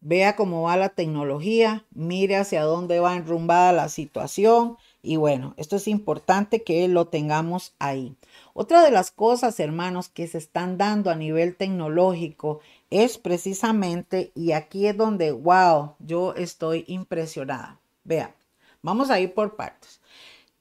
[0.01, 5.77] vea cómo va la tecnología, mire hacia dónde va enrumbada la situación y bueno, esto
[5.77, 8.17] es importante que lo tengamos ahí.
[8.55, 12.59] Otra de las cosas, hermanos, que se están dando a nivel tecnológico
[12.91, 17.79] es precisamente, y aquí es donde, wow, yo estoy impresionada.
[18.03, 18.35] Vea,
[18.83, 20.01] vamos a ir por partes.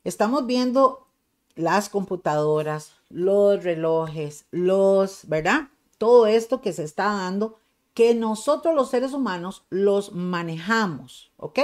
[0.03, 1.04] Estamos viendo
[1.55, 5.69] las computadoras, los relojes, los, ¿verdad?
[5.97, 7.57] Todo esto que se está dando,
[7.93, 11.59] que nosotros los seres humanos los manejamos, ¿ok?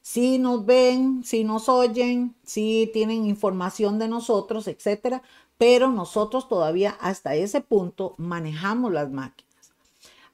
[0.00, 5.22] Si nos ven, si nos oyen, si tienen información de nosotros, etcétera,
[5.58, 9.46] pero nosotros todavía hasta ese punto manejamos las máquinas.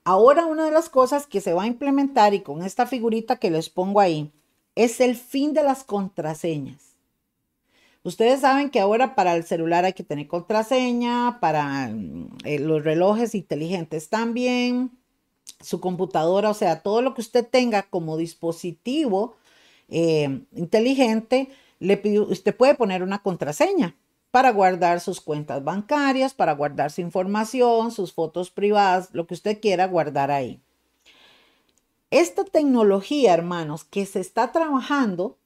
[0.05, 3.51] Ahora una de las cosas que se va a implementar y con esta figurita que
[3.51, 4.32] les pongo ahí
[4.74, 6.91] es el fin de las contraseñas.
[8.05, 12.84] Ustedes saben que ahora para el celular hay que tener contraseña, para mm, eh, los
[12.84, 14.90] relojes inteligentes también.
[15.61, 19.36] su computadora, o sea, todo lo que usted tenga como dispositivo
[19.88, 23.96] eh, inteligente, le usted puede poner una contraseña
[24.32, 29.61] para guardar sus cuentas bancarias, para guardar su información, sus fotos privadas, lo que usted
[29.61, 30.61] quiera guardar ahí.
[32.11, 35.38] Esta tecnología, hermanos, que se está trabajando,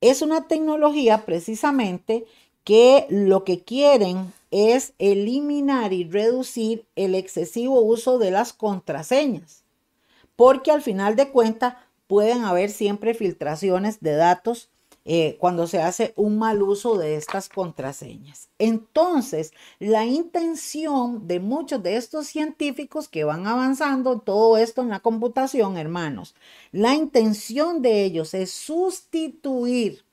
[0.00, 2.24] es una tecnología precisamente
[2.64, 9.64] que lo que quieren es eliminar y reducir el excesivo uso de las contraseñas,
[10.34, 11.74] porque al final de cuentas
[12.06, 14.70] pueden haber siempre filtraciones de datos
[15.08, 18.48] eh, cuando se hace un mal uso de estas contraseñas.
[18.58, 24.98] Entonces, la intención de muchos de estos científicos que van avanzando todo esto en la
[24.98, 26.34] computación, hermanos,
[26.72, 30.04] la intención de ellos es sustituir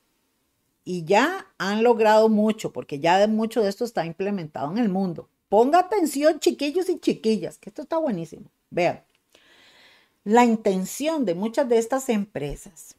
[0.84, 4.90] y ya han logrado mucho, porque ya de mucho de esto está implementado en el
[4.90, 5.28] mundo.
[5.48, 8.48] Ponga atención, chiquillos y chiquillas, que esto está buenísimo.
[8.70, 9.02] Vean,
[10.22, 12.94] la intención de muchas de estas empresas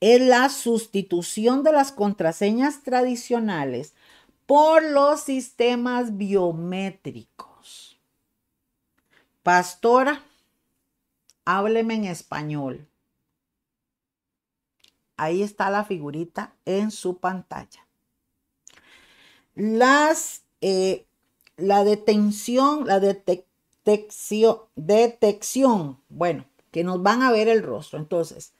[0.00, 3.94] es la sustitución de las contraseñas tradicionales
[4.46, 7.98] por los sistemas biométricos.
[9.42, 10.22] Pastora,
[11.44, 12.86] hábleme en español.
[15.16, 17.86] Ahí está la figurita en su pantalla.
[19.54, 21.06] Las, eh,
[21.56, 27.98] la detención, la detección, detección, bueno, que nos van a ver el rostro.
[27.98, 28.52] Entonces,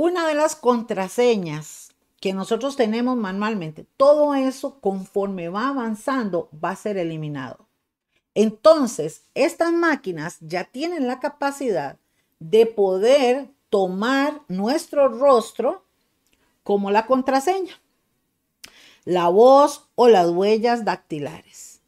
[0.00, 1.90] una de las contraseñas
[2.20, 7.68] que nosotros tenemos manualmente, todo eso conforme va avanzando va a ser eliminado.
[8.34, 11.98] Entonces, estas máquinas ya tienen la capacidad
[12.38, 15.84] de poder tomar nuestro rostro
[16.62, 17.78] como la contraseña,
[19.04, 21.82] la voz o las huellas dactilares.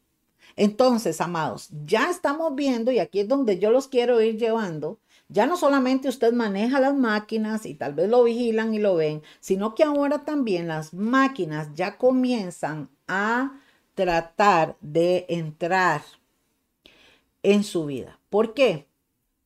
[0.57, 4.99] Entonces, amados, ya estamos viendo, y aquí es donde yo los quiero ir llevando,
[5.33, 9.23] ya no solamente usted maneja las máquinas y tal vez lo vigilan y lo ven,
[9.41, 13.59] sino que ahora también las máquinas ya comienzan a
[13.95, 16.03] tratar de entrar
[17.43, 18.19] en su vida.
[18.29, 18.87] ¿Por qué?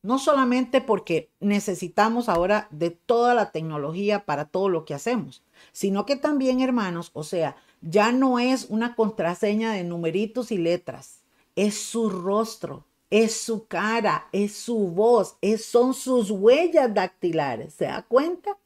[0.03, 6.05] No solamente porque necesitamos ahora de toda la tecnología para todo lo que hacemos, sino
[6.05, 11.21] que también, hermanos, o sea, ya no es una contraseña de numeritos y letras,
[11.55, 17.73] es su rostro, es su cara, es su voz, es, son sus huellas dactilares.
[17.73, 18.57] ¿Se da cuenta?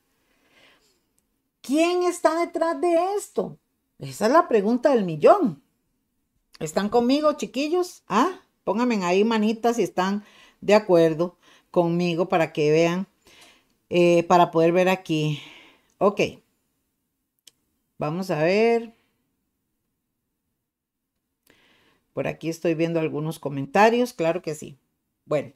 [1.61, 3.57] ¿Quién está detrás de esto?
[3.99, 5.61] Esa es la pregunta del millón.
[6.59, 8.03] ¿Están conmigo, chiquillos?
[8.07, 10.23] Ah, pónganme ahí manitas si están
[10.59, 11.37] de acuerdo
[11.69, 13.07] conmigo para que vean,
[13.89, 15.39] eh, para poder ver aquí.
[15.97, 16.21] Ok.
[17.97, 19.00] Vamos a ver.
[22.13, 24.77] Por aquí estoy viendo algunos comentarios, claro que sí.
[25.25, 25.53] Bueno,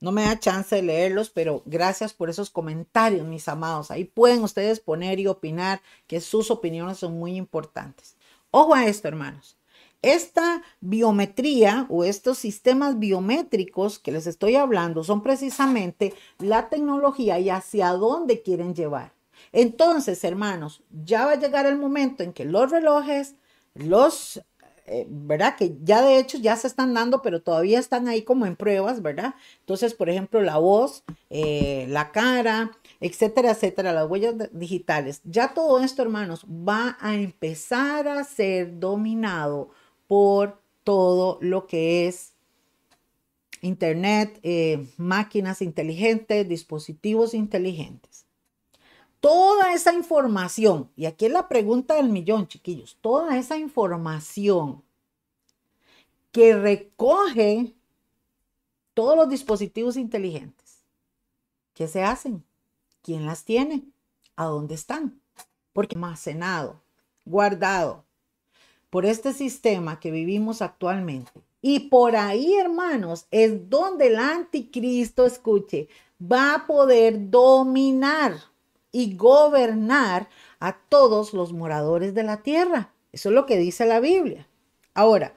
[0.00, 3.90] no me da chance de leerlos, pero gracias por esos comentarios, mis amados.
[3.90, 8.16] Ahí pueden ustedes poner y opinar, que sus opiniones son muy importantes.
[8.50, 9.56] Ojo a esto, hermanos.
[10.02, 17.48] Esta biometría o estos sistemas biométricos que les estoy hablando son precisamente la tecnología y
[17.48, 19.14] hacia dónde quieren llevar.
[19.50, 23.36] Entonces, hermanos, ya va a llegar el momento en que los relojes,
[23.72, 24.42] los,
[24.86, 25.56] eh, ¿verdad?
[25.56, 29.00] Que ya de hecho ya se están dando, pero todavía están ahí como en pruebas,
[29.02, 29.34] ¿verdad?
[29.60, 32.70] Entonces, por ejemplo, la voz, eh, la cara,
[33.00, 39.70] etcétera, etcétera, las huellas digitales, ya todo esto, hermanos, va a empezar a ser dominado
[40.06, 42.34] por todo lo que es
[43.62, 48.23] Internet, eh, máquinas inteligentes, dispositivos inteligentes.
[49.24, 54.82] Toda esa información, y aquí es la pregunta del millón, chiquillos, toda esa información
[56.30, 57.72] que recoge
[58.92, 60.82] todos los dispositivos inteligentes,
[61.72, 62.44] ¿qué se hacen?
[63.00, 63.84] ¿Quién las tiene?
[64.36, 65.18] ¿A dónde están?
[65.72, 66.82] Porque almacenado,
[67.24, 68.04] guardado,
[68.90, 71.32] por este sistema que vivimos actualmente.
[71.62, 75.88] Y por ahí, hermanos, es donde el anticristo, escuche,
[76.20, 78.52] va a poder dominar
[78.94, 80.28] y gobernar
[80.60, 82.92] a todos los moradores de la tierra.
[83.10, 84.46] Eso es lo que dice la Biblia.
[84.94, 85.34] Ahora,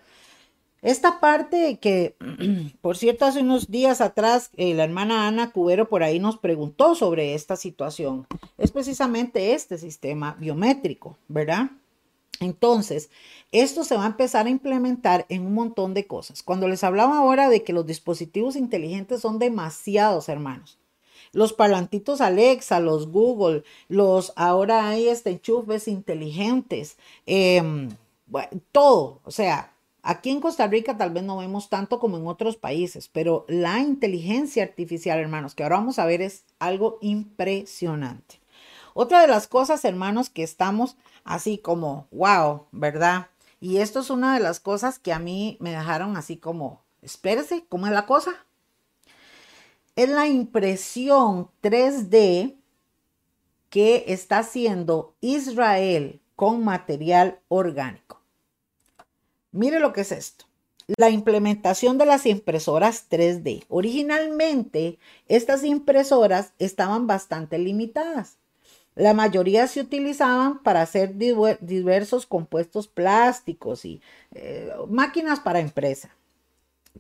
[0.84, 2.16] esta parte que,
[2.82, 6.94] por cierto, hace unos días atrás, eh, la hermana Ana Cubero por ahí nos preguntó
[6.94, 8.28] sobre esta situación,
[8.60, 11.72] es precisamente este sistema biométrico, ¿verdad?
[12.40, 13.10] Entonces,
[13.52, 16.44] esto se va a empezar a implementar en un montón de cosas.
[16.44, 20.78] Cuando les hablaba ahora de que los dispositivos inteligentes son demasiados, hermanos.
[21.34, 27.90] Los parlantitos Alexa, los Google, los ahora hay este enchufes inteligentes, em,
[28.72, 29.74] todo, o sea,
[30.10, 33.80] Aquí en Costa Rica tal vez no vemos tanto como en otros países, pero la
[33.80, 38.40] inteligencia artificial, hermanos, que ahora vamos a ver es algo impresionante.
[38.94, 43.28] Otra de las cosas, hermanos, que estamos así como, wow, ¿verdad?
[43.60, 47.66] Y esto es una de las cosas que a mí me dejaron así como, espérese,
[47.68, 48.46] ¿cómo es la cosa?
[49.98, 52.56] Es la impresión 3D
[53.72, 58.22] que está haciendo Israel con material orgánico.
[59.52, 60.46] Mire lo que es esto.
[60.98, 63.66] La implementación de las impresoras 3D.
[63.70, 68.38] Originalmente, estas impresoras estaban bastante limitadas.
[68.94, 74.00] La mayoría se utilizaban para hacer diversos compuestos plásticos y
[74.36, 76.16] eh, máquinas para empresa.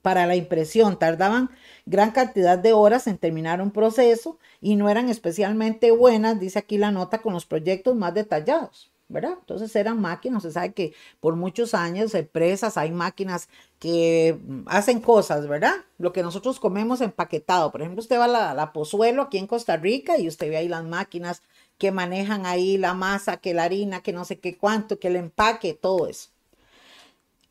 [0.02, 1.50] Para la impresión tardaban
[1.86, 6.78] gran cantidad de horas en terminar un proceso y no eran especialmente buenas, dice aquí
[6.78, 8.92] la nota, con los proyectos más detallados.
[9.10, 9.38] ¿verdad?
[9.40, 13.48] Entonces eran máquinas, se sabe que por muchos años, empresas, hay máquinas
[13.80, 15.76] que hacen cosas, ¿verdad?
[15.98, 17.72] Lo que nosotros comemos empaquetado.
[17.72, 20.58] Por ejemplo, usted va a la, la Pozuelo aquí en Costa Rica y usted ve
[20.58, 21.42] ahí las máquinas
[21.78, 25.16] que manejan ahí la masa, que la harina, que no sé qué cuánto, que el
[25.16, 26.30] empaque, todo eso.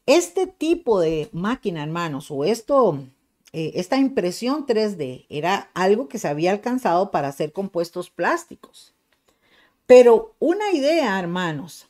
[0.06, 3.04] Este tipo de máquina, hermanos, o esto,
[3.52, 8.94] eh, esta impresión 3D era algo que se había alcanzado para hacer compuestos plásticos.
[9.86, 11.88] Pero una idea, hermanos,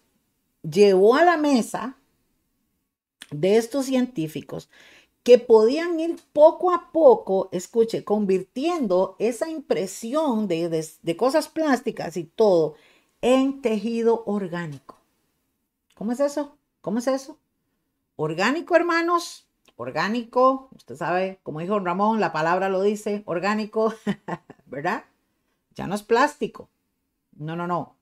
[0.62, 1.96] llevó a la mesa
[3.30, 4.70] de estos científicos
[5.22, 10.68] que podían ir poco a poco, escuche, convirtiendo esa impresión de,
[11.02, 12.76] de, cosas plásticas y todo
[13.20, 14.96] en tejido orgánico.
[15.96, 16.56] ¿Cómo es eso?
[16.80, 17.38] ¿Cómo es eso?
[18.16, 19.46] Orgánico, hermanos,
[19.76, 23.94] orgánico, usted sabe, como dijo Ramón, la palabra lo dice, orgánico,
[24.66, 25.04] ¿verdad?
[25.74, 26.70] Ya no es plástico.
[27.32, 27.96] No, no, no.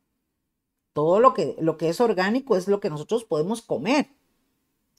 [0.93, 4.09] Todo lo que, lo que es orgánico es lo que nosotros podemos comer.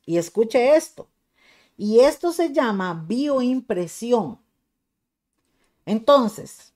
[0.05, 1.07] Y escuche esto.
[1.77, 4.39] Y esto se llama bioimpresión.
[5.85, 6.73] Entonces,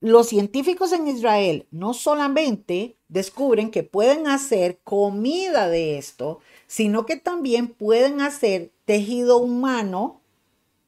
[0.00, 7.16] los científicos en Israel no solamente descubren que pueden hacer comida de esto, sino que
[7.16, 10.20] también pueden hacer tejido humano,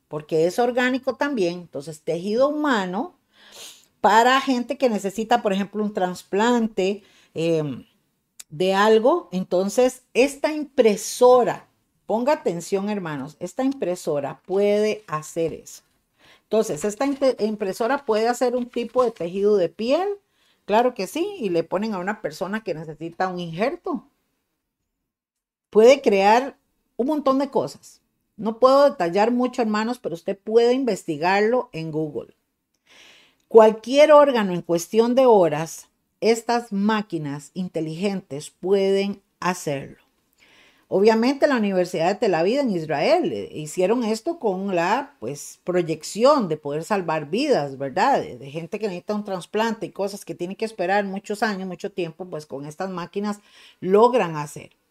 [0.06, 3.16] porque es orgánico también, entonces tejido humano
[4.00, 7.02] para gente que necesita, por ejemplo, un trasplante
[7.34, 7.84] em,
[8.48, 9.28] de algo.
[9.32, 11.68] Entonces, esta impresora
[12.06, 15.82] Ponga atención, hermanos, esta impresora puede hacer eso.
[16.42, 20.08] Entonces, esta impresora puede hacer un tipo de tejido de piel,
[20.66, 24.06] claro que sí, y le ponen a una persona que necesita un injerto.
[25.72, 26.58] Puede crear
[26.98, 28.02] un montón de cosas.
[28.36, 32.36] No puedo detallar mucho, hermanos, pero usted puede investigarlo en Google.
[33.48, 35.88] Cualquier órgano en cuestión de horas,
[36.20, 39.96] estas máquinas inteligentes pueden hacerlo.
[40.88, 46.50] Obviamente la Universidad de Tel Aviv en Israel eh, hicieron esto con la pues proyección
[46.50, 48.20] de poder salvar vidas, ¿verdad?
[48.20, 51.90] De, gente que necesita un trasplante y cosas que tienen que esperar muchos años, mucho
[51.90, 53.40] tiempo, pues con estas máquinas
[53.80, 54.81] logran hacer.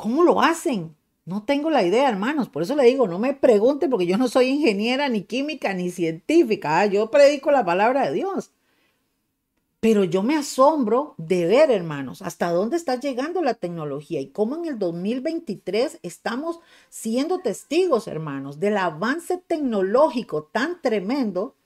[0.00, 0.96] ¿Cómo lo hacen?
[1.26, 2.48] No tengo la idea, hermanos.
[2.48, 5.90] Por eso le digo, no me pregunte porque yo no soy ingeniera, ni química, ni
[5.90, 6.80] científica.
[6.80, 6.86] ¿ah?
[6.86, 8.50] Yo predico la palabra de Dios.
[9.78, 14.56] Pero yo me asombro de ver, hermanos, hasta dónde está llegando la tecnología y cómo
[14.56, 21.56] en el 2023 estamos siendo testigos, hermanos, del avance tecnológico tan tremendo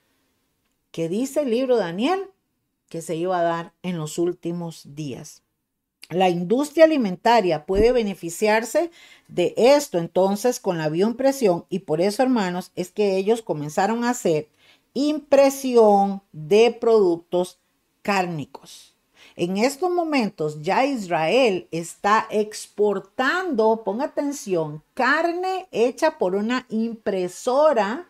[0.90, 2.32] que dice el libro Daniel
[2.88, 5.43] que se iba a dar en los últimos días.
[6.10, 8.90] La industria alimentaria puede beneficiarse
[9.28, 14.10] de esto entonces con la bioimpresión y por eso, hermanos, es que ellos comenzaron a
[14.10, 14.48] hacer
[14.92, 17.58] impresión de productos
[18.02, 18.94] cárnicos.
[19.36, 28.08] En estos momentos ya Israel está exportando, ponga atención, carne hecha por una impresora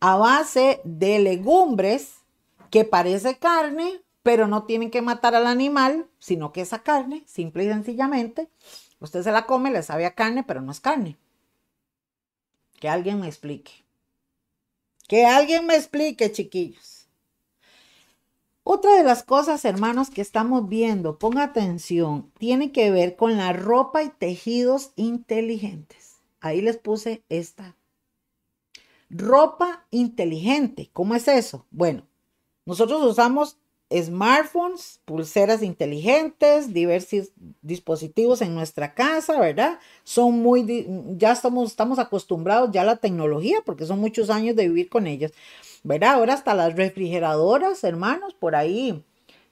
[0.00, 2.14] a base de legumbres
[2.70, 7.64] que parece carne, pero no tienen que matar al animal, sino que esa carne, simple
[7.64, 8.48] y sencillamente,
[8.98, 11.16] usted se la come, le sabe a carne, pero no es carne.
[12.78, 13.84] Que alguien me explique.
[15.08, 17.08] Que alguien me explique, chiquillos.
[18.62, 23.52] Otra de las cosas, hermanos, que estamos viendo, ponga atención, tiene que ver con la
[23.52, 26.20] ropa y tejidos inteligentes.
[26.40, 27.76] Ahí les puse esta.
[29.08, 31.66] Ropa inteligente, ¿cómo es eso?
[31.70, 32.06] Bueno,
[32.64, 33.58] nosotros usamos
[33.92, 37.30] smartphones, pulseras inteligentes, diversos
[37.62, 39.78] dispositivos en nuestra casa, ¿verdad?
[40.04, 40.86] Son muy,
[41.16, 45.06] ya estamos, estamos acostumbrados ya a la tecnología porque son muchos años de vivir con
[45.06, 45.32] ellas.
[45.82, 46.14] ¿verdad?
[46.14, 49.02] Ahora hasta las refrigeradoras, hermanos, por ahí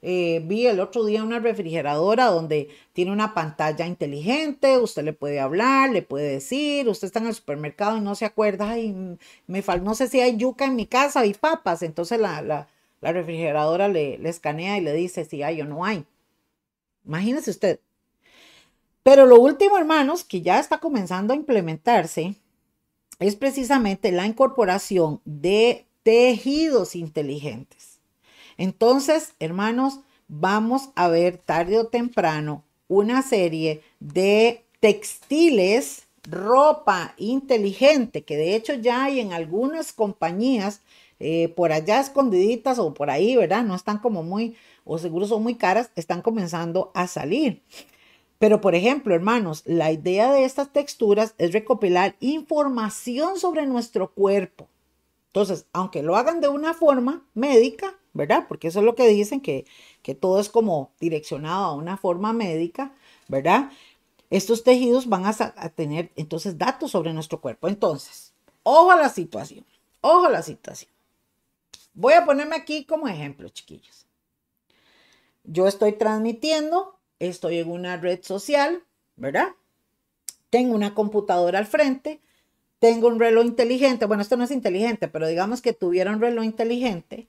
[0.01, 5.39] eh, vi el otro día una refrigeradora donde tiene una pantalla inteligente, usted le puede
[5.39, 9.17] hablar, le puede decir, usted está en el supermercado y no se acuerda, ay,
[9.47, 12.67] me fal no sé si hay yuca en mi casa y papas, entonces la, la,
[13.01, 16.05] refrigeradora le, le escanea y le dice si hay o no hay.
[17.05, 17.79] Imagínese usted.
[19.03, 22.35] Pero lo último, hermanos, que ya está comenzando a implementarse,
[23.19, 27.99] es precisamente la incorporación de tejidos inteligentes.
[28.57, 38.37] Entonces, hermanos, vamos a ver tarde o temprano una serie de textiles, ropa inteligente, que
[38.37, 40.81] de hecho ya hay en algunas compañías
[41.19, 43.63] eh, por allá escondiditas o por ahí, ¿verdad?
[43.63, 44.55] No están como muy,
[44.85, 47.61] o seguro son muy caras, están comenzando a salir.
[48.39, 54.69] Pero, por ejemplo, hermanos, la idea de estas texturas es recopilar información sobre nuestro cuerpo.
[55.27, 58.45] Entonces, aunque lo hagan de una forma médica, ¿verdad?
[58.47, 59.65] Porque eso es lo que dicen, que,
[60.01, 62.93] que todo es como direccionado a una forma médica,
[63.27, 63.71] ¿verdad?
[64.29, 67.67] Estos tejidos van a, a tener entonces datos sobre nuestro cuerpo.
[67.67, 69.65] Entonces, ojo a la situación,
[70.01, 70.89] ojo a la situación.
[71.99, 74.05] Voy a ponerme aquí como ejemplo, chiquillos.
[75.43, 78.83] Yo estoy transmitiendo estoy en una red social,
[79.17, 79.49] ¿verdad?
[80.49, 82.21] Tengo una computadora al frente,
[82.79, 86.45] tengo un reloj inteligente, bueno, esto no es inteligente, pero digamos que tuviera un reloj
[86.45, 87.27] inteligente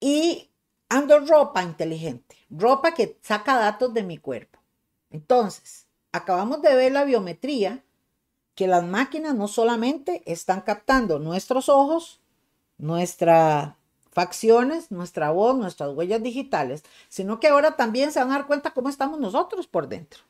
[0.00, 0.48] y
[0.88, 4.58] ando ropa inteligente, ropa que saca datos de mi cuerpo.
[5.10, 7.84] Entonces, acabamos de ver la biometría,
[8.56, 12.20] que las máquinas no solamente están captando nuestros ojos,
[12.78, 13.76] nuestra
[14.10, 18.72] facciones, nuestra voz, nuestras huellas digitales, sino que ahora también se van a dar cuenta
[18.72, 20.22] cómo estamos nosotros por dentro.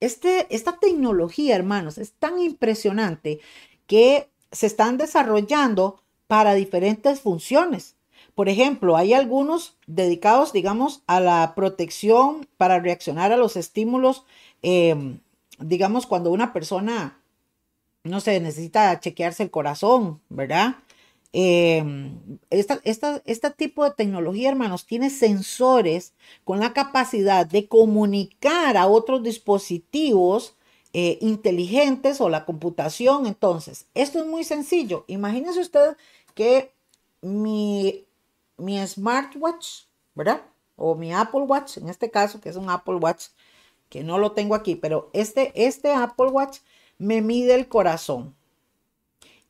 [0.00, 3.40] Este, esta tecnología, hermanos, es tan impresionante
[3.86, 7.96] que se están desarrollando para diferentes funciones.
[8.34, 14.26] Por ejemplo, hay algunos dedicados, digamos, a la protección para reaccionar a los estímulos,
[14.60, 15.20] em,
[15.58, 17.20] digamos, cuando una persona,
[18.04, 20.76] no sé, necesita chequearse el corazón, ¿verdad?
[21.32, 22.80] Em, esta,
[23.24, 30.56] este tipo de tecnología, hermanos, tiene sensores con la capacidad de comunicar a otros dispositivos
[30.94, 33.26] eh, inteligentes o la computación.
[33.26, 35.04] Entonces, esto es muy sencillo.
[35.06, 35.96] Imagínese usted
[36.34, 36.72] que
[37.20, 38.06] mi,
[38.56, 39.84] mi smartwatch,
[40.14, 40.42] ¿verdad?
[40.76, 43.26] O mi Apple Watch, en este caso, que es un Apple Watch,
[43.88, 46.58] que no lo tengo aquí, pero este, este Apple Watch
[46.98, 48.34] me mide el corazón.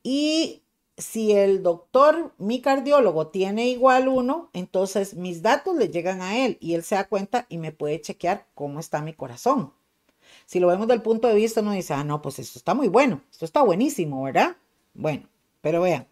[0.03, 0.63] Y
[0.97, 6.57] si el doctor, mi cardiólogo, tiene igual uno, entonces mis datos le llegan a él
[6.59, 9.73] y él se da cuenta y me puede chequear cómo está mi corazón.
[10.45, 12.87] Si lo vemos del punto de vista, uno dice, ah, no, pues esto está muy
[12.87, 14.57] bueno, esto está buenísimo, ¿verdad?
[14.93, 15.27] Bueno,
[15.61, 16.07] pero vean,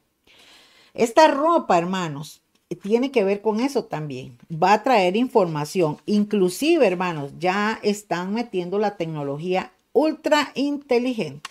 [0.93, 2.41] esta ropa, hermanos,
[2.75, 4.37] tiene que ver con eso también.
[4.51, 5.97] Va a traer información.
[6.05, 11.49] Inclusive, hermanos, ya están metiendo la tecnología ultra inteligente.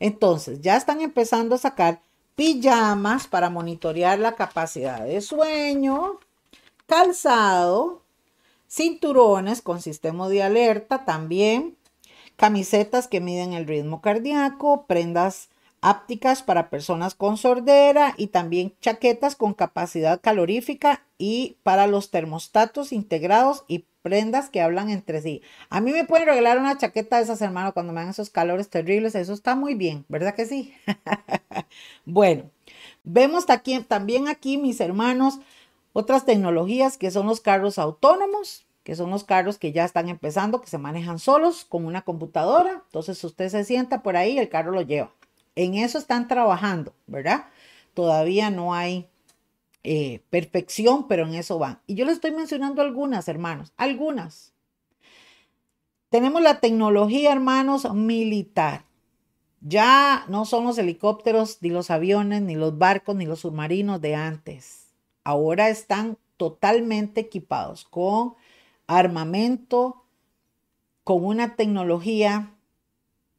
[0.00, 2.00] Entonces, ya están empezando a sacar
[2.34, 6.18] pijamas para monitorear la capacidad de sueño,
[6.86, 8.02] calzado,
[8.68, 11.76] cinturones con sistema de alerta también,
[12.36, 15.50] camisetas que miden el ritmo cardíaco, prendas
[15.80, 22.92] ápticas para personas con sordera y también chaquetas con capacidad calorífica y para los termostatos
[22.92, 25.42] integrados y prendas que hablan entre sí.
[25.68, 28.68] A mí me pueden regalar una chaqueta de esas, hermanos, cuando me dan esos calores
[28.68, 29.14] terribles.
[29.14, 30.74] Eso está muy bien, ¿verdad que sí?
[32.04, 32.44] bueno,
[33.04, 33.46] vemos
[33.88, 35.40] también aquí, mis hermanos,
[35.92, 40.60] otras tecnologías que son los carros autónomos, que son los carros que ya están empezando,
[40.60, 42.82] que se manejan solos con una computadora.
[42.86, 45.12] Entonces usted se sienta por ahí el carro lo lleva.
[45.54, 47.46] En eso están trabajando, ¿verdad?
[47.94, 49.08] Todavía no hay
[49.82, 51.80] eh, perfección, pero en eso van.
[51.86, 54.52] Y yo les estoy mencionando algunas, hermanos, algunas.
[56.10, 58.84] Tenemos la tecnología, hermanos, militar.
[59.60, 64.14] Ya no son los helicópteros, ni los aviones, ni los barcos, ni los submarinos de
[64.14, 64.94] antes.
[65.24, 68.34] Ahora están totalmente equipados con
[68.86, 70.04] armamento,
[71.04, 72.54] con una tecnología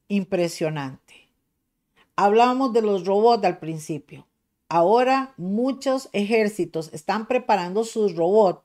[0.07, 1.00] impresionante.
[2.23, 4.27] Hablábamos de los robots al principio.
[4.69, 8.61] Ahora muchos ejércitos están preparando sus robots.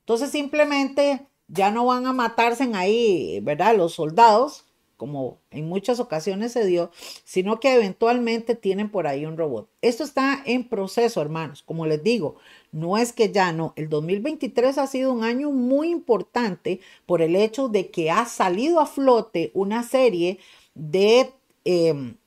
[0.00, 3.74] Entonces simplemente ya no van a matarse ahí, ¿verdad?
[3.74, 4.66] Los soldados,
[4.98, 6.90] como en muchas ocasiones se dio,
[7.24, 9.70] sino que eventualmente tienen por ahí un robot.
[9.80, 11.62] Esto está en proceso, hermanos.
[11.62, 12.36] Como les digo,
[12.70, 13.72] no es que ya no.
[13.76, 18.78] El 2023 ha sido un año muy importante por el hecho de que ha salido
[18.78, 20.38] a flote una serie
[20.74, 21.32] de...
[21.64, 22.19] Em,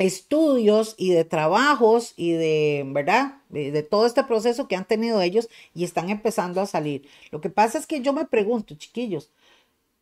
[0.00, 3.42] estudios y de trabajos y de, ¿verdad?
[3.50, 7.06] De, todo este proceso que han tenido ellos y están empezando a salir.
[7.30, 9.30] Lo que pasa es que yo me pregunto, chiquillos,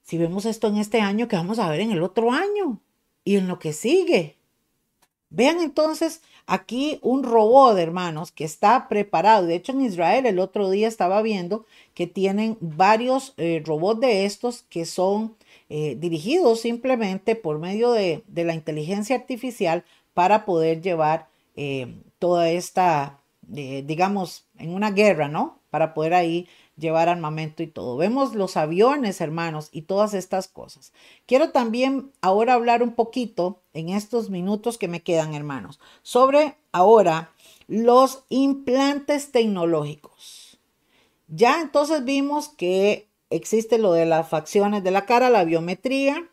[0.02, 2.80] si vemos esto en este año, ¿qué vamos a ver en el otro año?
[3.24, 4.36] Y en lo que sigue.
[5.30, 9.46] Vean entonces aquí un robot, hermanos, que está preparado.
[9.46, 14.26] De hecho, en Israel el otro día estaba viendo que tienen varios eh, robots de
[14.26, 15.36] estos que son
[15.68, 23.20] eh, dirigidos simplemente por medio de, la inteligencia artificial para poder llevar eh, toda esta,
[23.42, 25.60] digamos, en una guerra, ¿no?
[25.70, 26.48] Para poder ahí
[26.78, 27.96] llevar armamento y todo.
[27.96, 30.92] Vemos los aviones, hermanos, y todas estas cosas.
[31.26, 37.32] Quiero también ahora hablar un poquito en estos minutos que me quedan, hermanos, sobre ahora
[37.66, 40.58] los implantes tecnológicos.
[41.26, 46.28] Ya entonces vimos que existe lo de las facciones de la cara, la biometría,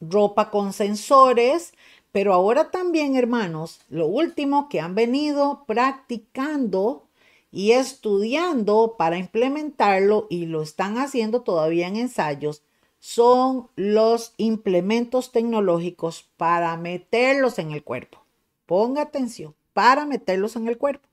[0.00, 1.72] ropa con sensores,
[2.12, 7.04] pero ahora también, hermanos, lo último que han venido practicando
[7.50, 12.62] y estudiando para implementarlo y lo están haciendo todavía en ensayos
[12.98, 18.24] son los implementos tecnológicos para meterlos en el cuerpo.
[18.66, 21.08] Ponga atención, para meterlos en el cuerpo.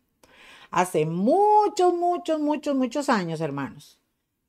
[0.72, 4.00] Hace muchos, muchos, muchos, muchos años, hermanos,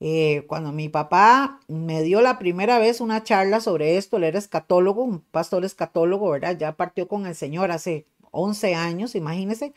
[0.07, 4.39] eh, cuando mi papá me dio la primera vez una charla sobre esto, él era
[4.39, 6.59] escatólogo, un pastor escatólogo, ¿verdad?
[6.59, 9.73] Ya partió con el Señor hace 11 años, imagínense,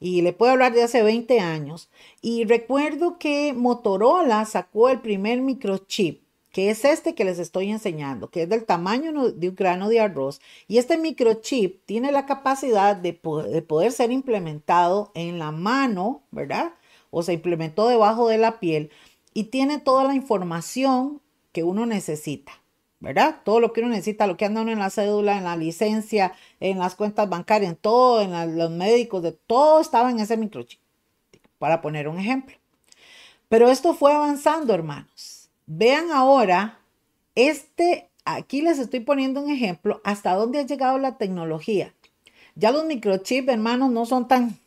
[0.00, 1.90] y le puedo hablar de hace 20 años.
[2.22, 8.30] Y recuerdo que Motorola sacó el primer microchip, que es este que les estoy enseñando,
[8.30, 10.40] que es del tamaño de un grano de arroz.
[10.68, 16.22] Y este microchip tiene la capacidad de poder, de poder ser implementado en la mano,
[16.30, 16.72] ¿verdad?
[17.10, 18.90] O se implementó debajo de la piel
[19.34, 21.20] y tiene toda la información
[21.52, 22.60] que uno necesita.
[23.00, 23.40] ¿verdad?
[23.44, 26.34] Todo lo que uno necesita, lo que anda uno en la cédula, en la licencia,
[26.60, 30.80] en las cuentas bancarias, en todo, en los médicos, de todo estaba en ese microchip,
[31.58, 32.56] para poner un ejemplo.
[33.48, 35.48] Pero esto fue avanzando, hermanos.
[35.66, 36.78] Vean ahora,
[37.34, 41.94] este, aquí les estoy poniendo un ejemplo, hasta dónde ha llegado la tecnología.
[42.54, 44.58] Ya los microchips, hermanos, no son tan,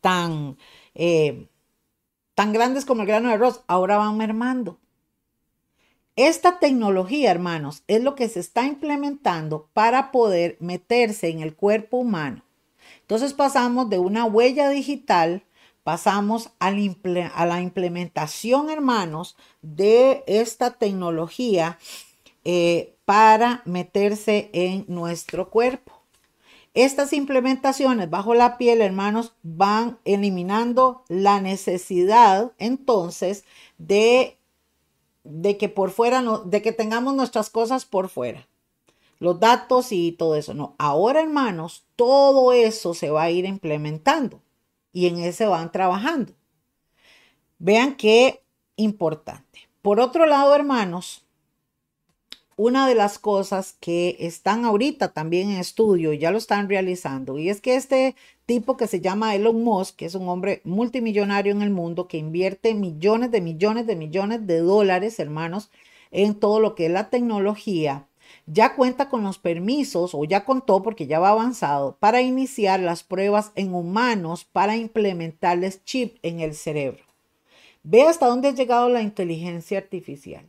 [0.00, 0.56] tan,
[0.94, 1.46] eh,
[2.34, 4.78] tan grandes como el grano de arroz, ahora van mermando.
[6.16, 11.96] Esta tecnología, hermanos, es lo que se está implementando para poder meterse en el cuerpo
[11.96, 12.42] humano.
[13.00, 15.42] Entonces pasamos de una huella digital,
[15.82, 21.78] pasamos a la implementación, hermanos, de esta tecnología
[22.44, 25.93] eh, para meterse en nuestro cuerpo.
[26.74, 33.44] Estas implementaciones bajo la piel, hermanos, van eliminando la necesidad entonces
[33.78, 34.36] de
[35.58, 38.48] que por fuera, de que tengamos nuestras cosas por fuera,
[39.20, 40.52] los datos y todo eso.
[40.52, 44.42] No, ahora hermanos, todo eso se va a ir implementando
[44.92, 46.32] y en ese van trabajando.
[47.58, 48.42] Vean qué
[48.74, 49.68] importante.
[49.80, 51.23] Por otro lado, hermanos,
[52.56, 57.48] una de las cosas que están ahorita también en estudio, ya lo están realizando, y
[57.48, 58.14] es que este
[58.46, 62.18] tipo que se llama Elon Musk, que es un hombre multimillonario en el mundo, que
[62.18, 65.70] invierte millones de millones de millones de dólares, hermanos,
[66.10, 68.06] en todo lo que es la tecnología,
[68.46, 73.02] ya cuenta con los permisos o ya contó porque ya va avanzado para iniciar las
[73.02, 77.04] pruebas en humanos para implementarles chip en el cerebro.
[77.82, 80.46] Ve hasta dónde ha llegado la inteligencia artificial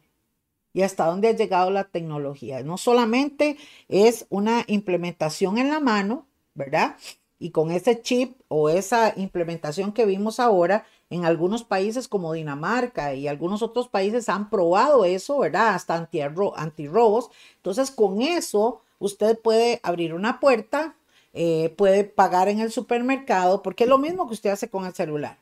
[0.75, 2.61] y hasta dónde ha llegado la tecnología.
[2.61, 3.55] No solamente
[3.87, 6.97] es una implementación en la mano, ¿verdad?
[7.39, 13.13] Y con ese chip o esa implementación que vimos ahora, en algunos países como Dinamarca
[13.13, 15.75] y algunos otros países han probado eso, ¿verdad?
[15.75, 17.29] Hasta antirrobos.
[17.55, 20.97] Entonces, con eso, usted puede abrir una puerta,
[21.31, 24.93] eh, puede pagar en el supermercado, porque es lo mismo que usted hace con el
[24.93, 25.37] celular.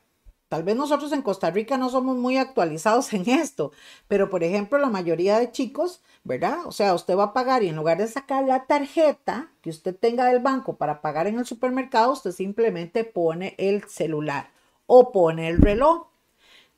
[0.54, 3.72] Tal vez nosotros en Costa Rica no somos muy actualizados en esto,
[4.06, 6.58] pero por ejemplo la mayoría de chicos, ¿verdad?
[6.66, 9.96] O sea, usted va a pagar y en lugar de sacar la tarjeta que usted
[9.96, 14.50] tenga del banco para pagar en el supermercado, usted simplemente pone el celular
[14.86, 16.06] o pone el reloj.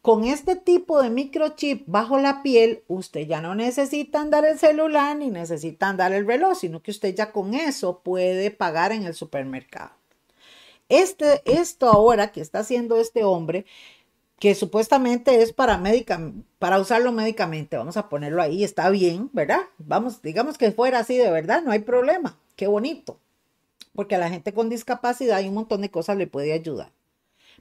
[0.01, 5.19] Con este tipo de microchip bajo la piel, usted ya no necesita andar el celular
[5.19, 9.13] ni necesita andar el reloj, sino que usted ya con eso puede pagar en el
[9.13, 9.91] supermercado.
[10.89, 13.67] Este, esto ahora que está haciendo este hombre,
[14.39, 15.83] que supuestamente es para,
[16.59, 19.63] para usarlo médicamente, vamos a ponerlo ahí, está bien, ¿verdad?
[19.79, 23.19] Vamos, digamos que fuera así de verdad, no hay problema, qué bonito,
[23.95, 26.93] porque a la gente con discapacidad y un montón de cosas le puede ayudar.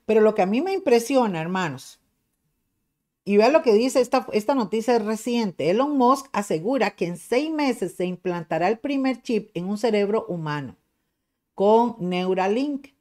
[0.06, 2.00] Pero lo que a mí me impresiona, hermanos,
[3.26, 7.52] y vean lo que dice esta, esta noticia reciente, Elon Musk asegura que en seis
[7.52, 10.78] meses se implantará el primer chip en un cerebro humano.
[11.56, 12.95] con Neuralink.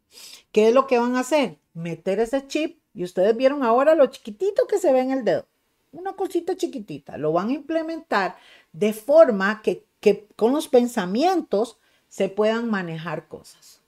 [0.53, 1.59] ¿Qué es lo que van a hacer?
[1.73, 5.47] Meter ese chip y ustedes vieron ahora lo chiquitito que se ve en el dedo.
[5.93, 7.19] Una cosita chiquitita.
[7.19, 8.37] Lo van a implementar
[8.73, 13.81] de forma que, que con los pensamientos se puedan manejar cosas.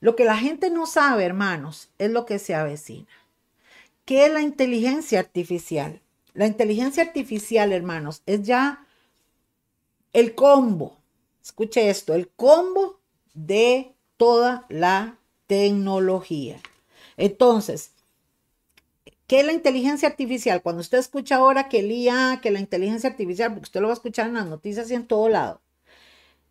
[0.00, 3.08] Lo que la gente no sabe, hermanos, es lo que se avecina.
[4.04, 6.00] ¿Qué es la inteligencia artificial?
[6.34, 8.86] La inteligencia artificial, hermanos, es ya
[10.12, 10.96] el combo.
[11.42, 13.00] Escuche esto, el combo
[13.34, 15.17] de toda la
[15.48, 16.60] tecnología.
[17.16, 17.90] Entonces,
[19.26, 20.62] ¿qué es la inteligencia artificial?
[20.62, 23.94] Cuando usted escucha ahora que el IA, que la inteligencia artificial, porque usted lo va
[23.94, 25.60] a escuchar en las noticias y en todo lado,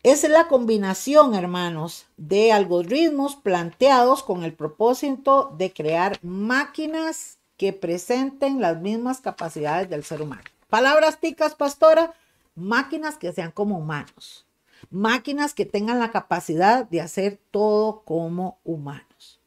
[0.03, 8.61] es la combinación, hermanos, de algoritmos planteados con el propósito de crear máquinas que presenten
[8.61, 10.43] las mismas capacidades del ser humano.
[10.69, 12.13] Palabras ticas, pastora,
[12.55, 14.45] máquinas que sean como humanos,
[14.89, 19.41] máquinas que tengan la capacidad de hacer todo como humanos.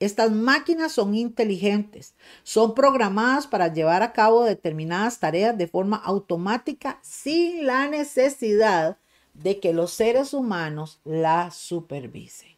[0.00, 6.98] Estas máquinas son inteligentes, son programadas para llevar a cabo determinadas tareas de forma automática
[7.02, 8.98] sin la necesidad
[9.34, 12.56] de que los seres humanos la supervisen.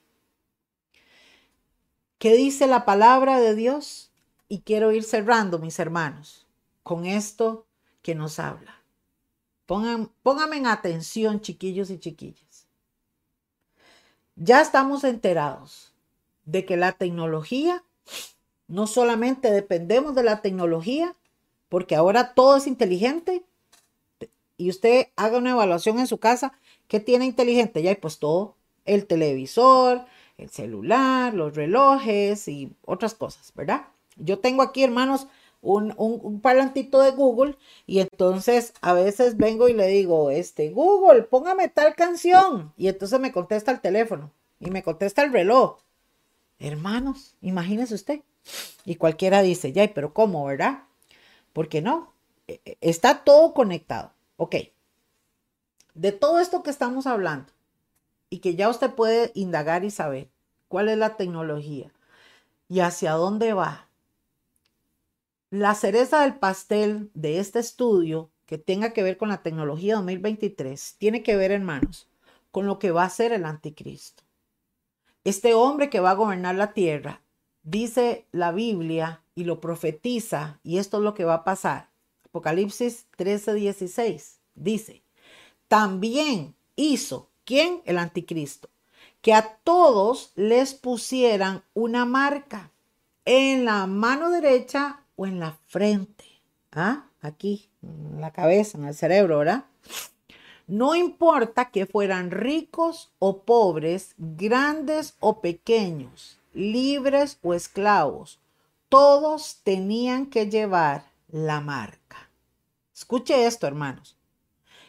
[2.18, 4.10] ¿Qué dice la palabra de Dios?
[4.48, 6.46] Y quiero ir cerrando, mis hermanos,
[6.82, 7.66] con esto
[8.00, 8.83] que nos habla.
[9.66, 12.66] Pongan, pónganme en atención, chiquillos y chiquillas.
[14.36, 15.92] Ya estamos enterados
[16.44, 17.84] de que la tecnología,
[18.66, 21.14] no solamente dependemos de la tecnología,
[21.68, 23.44] porque ahora todo es inteligente,
[24.56, 26.52] y usted haga una evaluación en su casa,
[26.88, 27.82] ¿qué tiene inteligente?
[27.82, 30.04] Ya, pues todo, el televisor,
[30.36, 33.86] el celular, los relojes y otras cosas, ¿verdad?
[34.16, 35.26] Yo tengo aquí, hermanos,
[35.64, 37.56] un, un, de Google
[37.86, 42.72] y entonces a veces vengo y le digo, este, Google, póngame tal canción.
[42.76, 45.78] Y entonces me contesta el teléfono y me contesta el reloj.
[46.58, 48.20] Hermanos, imagínese usted.
[48.84, 50.84] Y cualquiera dice, ya, pero ¿cómo, verdad?
[51.52, 52.12] Porque no,
[52.46, 54.12] e, e, está todo conectado.
[54.36, 54.56] Ok.
[55.94, 57.52] De todo esto que estamos hablando
[58.28, 60.28] y que ya usted puede indagar y saber
[60.68, 61.92] cuál es la tecnología
[62.68, 63.88] y hacia dónde va
[65.54, 70.96] la cereza del pastel de este estudio que tenga que ver con la tecnología 2023
[70.98, 72.08] tiene que ver, hermanos,
[72.50, 74.24] con lo que va a ser el anticristo.
[75.22, 77.22] Este hombre que va a gobernar la tierra,
[77.62, 81.88] dice la Biblia y lo profetiza, y esto es lo que va a pasar.
[82.24, 85.04] Apocalipsis 13, 16 dice,
[85.68, 87.80] también hizo, ¿quién?
[87.84, 88.70] El anticristo,
[89.22, 92.72] que a todos les pusieran una marca
[93.24, 96.24] en la mano derecha o en la frente.
[96.72, 97.06] ¿Ah?
[97.20, 99.64] Aquí, en la cabeza, en el cerebro, ¿verdad?
[100.66, 108.40] No importa que fueran ricos o pobres, grandes o pequeños, libres o esclavos,
[108.88, 112.30] todos tenían que llevar la marca.
[112.94, 114.16] Escuche esto, hermanos.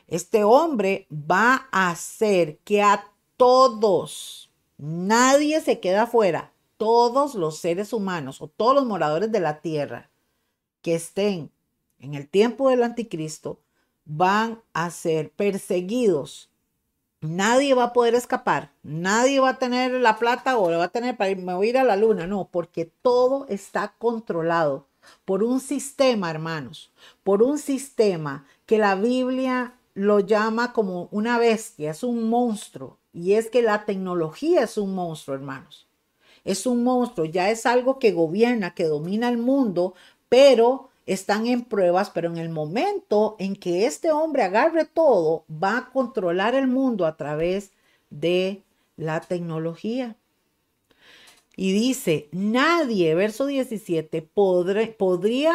[0.08, 7.92] Este hombre va a hacer que a todos, nadie se queda fuera, todos los seres
[7.94, 10.10] humanos o todos los moradores de la tierra,
[10.86, 11.50] que estén
[11.98, 13.60] en el tiempo del anticristo
[14.06, 16.52] van a ser perseguidos.
[17.22, 20.90] Nadie va a poder escapar, nadie va a tener la plata o le va a
[20.90, 24.86] tener para irme a ir a la luna, no, porque todo está controlado
[25.26, 26.92] por un sistema, hermanos,
[27.24, 33.34] por un sistema que la Biblia lo llama como una bestia, es un monstruo, y
[33.34, 35.88] es que la tecnología es un monstruo, hermanos.
[36.44, 39.96] Es un monstruo, ya es algo que gobierna, que domina el mundo,
[40.36, 45.78] pero están en pruebas, pero en el momento en que este hombre agarre todo, va
[45.78, 47.72] a controlar el mundo a través
[48.10, 48.62] de
[48.98, 50.18] la tecnología.
[51.56, 55.54] Y dice, nadie, verso 17, podría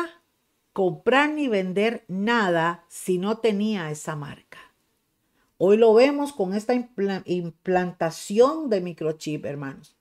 [0.73, 4.61] comprar ni vender nada si no tenía esa marca.
[5.59, 6.73] Hoy lo vemos con esta
[7.27, 9.95] implantación de microchip, hermanos.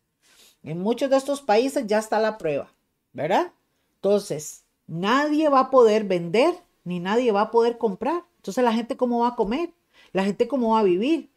[0.64, 2.72] En muchos de estos países ya está la prueba,
[3.12, 3.52] ¿verdad?
[3.96, 8.24] Entonces, nadie va a poder vender ni nadie va a poder comprar.
[8.38, 9.72] Entonces, la gente cómo va a comer,
[10.12, 11.30] la gente cómo va a vivir,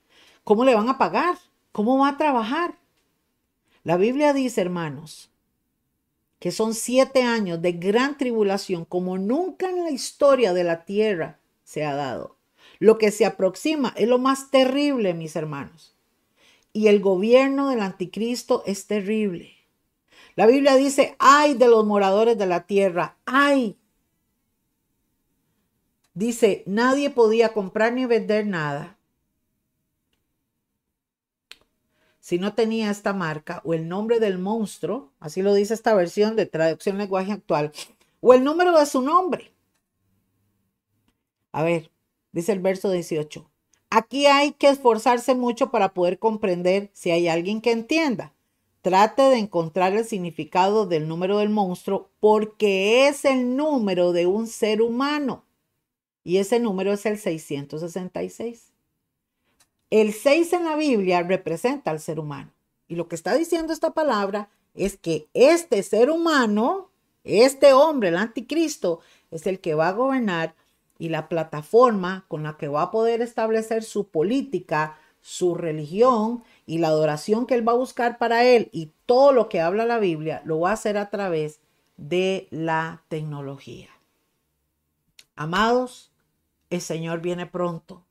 [0.44, 1.36] cómo le van a pagar,
[1.72, 2.78] cómo va a trabajar.
[3.84, 5.30] La Biblia dice, hermanos,
[6.38, 11.38] que son siete años de gran tribulación como nunca en la historia de la tierra
[11.64, 12.36] se ha dado.
[12.78, 15.94] Lo que se aproxima es lo más terrible, mis hermanos.
[16.72, 19.61] Y el gobierno del anticristo es terrible.
[20.34, 23.78] La Biblia dice, ay de los moradores de la tierra, ay.
[26.14, 28.98] Dice, nadie podía comprar ni vender nada.
[32.22, 36.36] si no tenía esta marca o el nombre del monstruo, así lo dice esta versión
[36.36, 37.72] de traducción lenguaje actual,
[38.20, 39.52] o el número de su nombre.
[41.50, 41.90] A ver,
[42.30, 43.50] dice el verso 18.
[43.90, 48.32] Aquí hay que esforzarse mucho para poder comprender si hay alguien que entienda.
[48.82, 54.48] Trate de encontrar el significado del número del monstruo porque es el número de un
[54.48, 55.44] ser humano.
[56.24, 58.72] Y ese número es el 666.
[59.90, 62.52] El 6 en la Biblia representa al ser humano.
[62.88, 66.90] Y lo que está diciendo esta palabra es que este ser humano,
[67.22, 70.56] este hombre, el anticristo, es el que va a gobernar
[70.98, 76.78] y la plataforma con la que va a poder establecer su política, su religión y
[76.78, 79.98] la adoración que él va a buscar para él y todo lo que habla la
[79.98, 81.60] Biblia lo va a hacer a través
[81.96, 83.88] de la tecnología.
[85.34, 86.12] Amados,
[86.70, 88.04] el Señor viene pronto.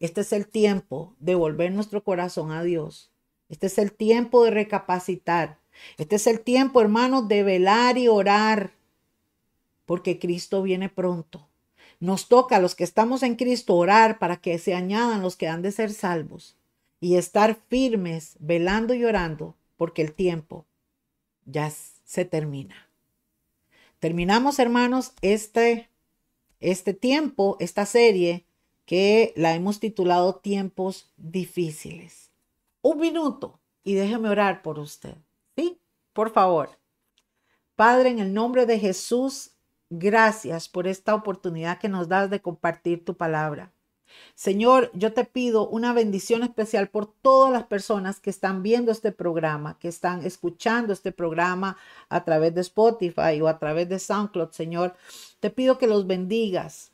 [0.00, 3.10] Este es el tiempo de volver nuestro corazón a Dios.
[3.48, 5.58] Este es el tiempo de recapacitar.
[5.96, 8.72] Este es el tiempo, hermanos, de velar y orar,
[9.86, 11.48] porque Cristo viene pronto.
[12.00, 15.48] Nos toca a los que estamos en Cristo orar para que se añadan los que
[15.48, 16.57] han de ser salvos
[17.00, 20.66] y estar firmes, velando y orando, porque el tiempo
[21.44, 22.88] ya se termina.
[23.98, 25.88] Terminamos, hermanos, este,
[26.60, 28.46] este tiempo, esta serie
[28.84, 32.30] que la hemos titulado Tiempos difíciles.
[32.80, 35.14] Un minuto y déjeme orar por usted.
[35.56, 35.80] ¿Sí?
[36.12, 36.70] Por favor.
[37.76, 39.52] Padre, en el nombre de Jesús,
[39.90, 43.72] gracias por esta oportunidad que nos das de compartir tu palabra.
[44.34, 49.12] Señor, yo te pido una bendición especial por todas las personas que están viendo este
[49.12, 51.76] programa, que están escuchando este programa
[52.08, 54.94] a través de Spotify o a través de SoundCloud, Señor.
[55.40, 56.92] Te pido que los bendigas,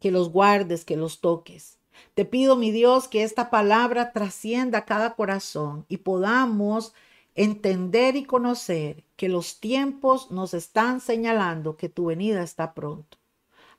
[0.00, 1.78] que los guardes, que los toques.
[2.14, 6.92] Te pido, mi Dios, que esta palabra trascienda cada corazón y podamos
[7.34, 13.18] entender y conocer que los tiempos nos están señalando que tu venida está pronto.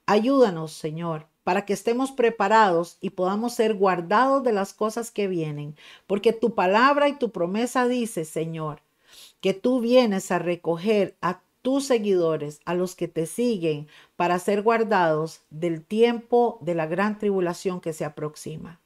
[0.06, 5.76] Ayúdanos, Señor, para que estemos preparados y podamos ser guardados de las cosas que vienen,
[6.06, 8.84] porque tu palabra y tu promesa dice, Señor,
[9.42, 14.62] que tú vienes a recoger a tus seguidores, a los que te siguen, para ser
[14.62, 18.80] guardados del tiempo de la gran tribulación que se aproxima.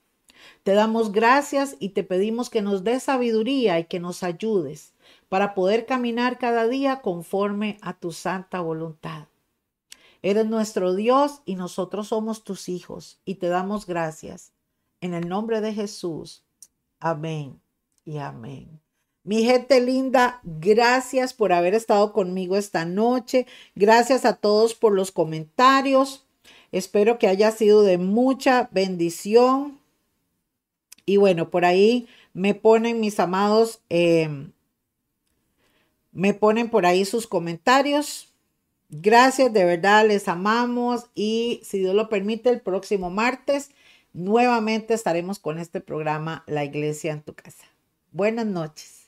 [0.64, 4.94] Te damos gracias y te pedimos que nos des sabiduría y que nos ayudes
[5.28, 9.28] para poder caminar cada día conforme a tu santa voluntad.
[10.24, 14.54] Eres nuestro Dios y nosotros somos tus hijos y te damos gracias.
[15.02, 16.44] En el nombre de Jesús.
[17.00, 17.62] Amén
[18.06, 18.80] y amén.
[19.26, 23.48] Mi gente linda, gracias por haber estado conmigo esta noche.
[23.76, 26.26] Gracias a todos por los comentarios.
[26.72, 29.80] Espero que haya sido de mucha bendición.
[31.06, 34.54] Y bueno, por ahí me ponen mis amados, em,
[36.14, 38.33] me ponen por ahí sus comentarios.
[38.96, 43.72] Gracias, de verdad, les amamos y si Dios lo permite, el próximo martes
[44.14, 47.66] nuevamente estaremos con este programa La Iglesia en tu casa.
[48.12, 49.03] Buenas noches.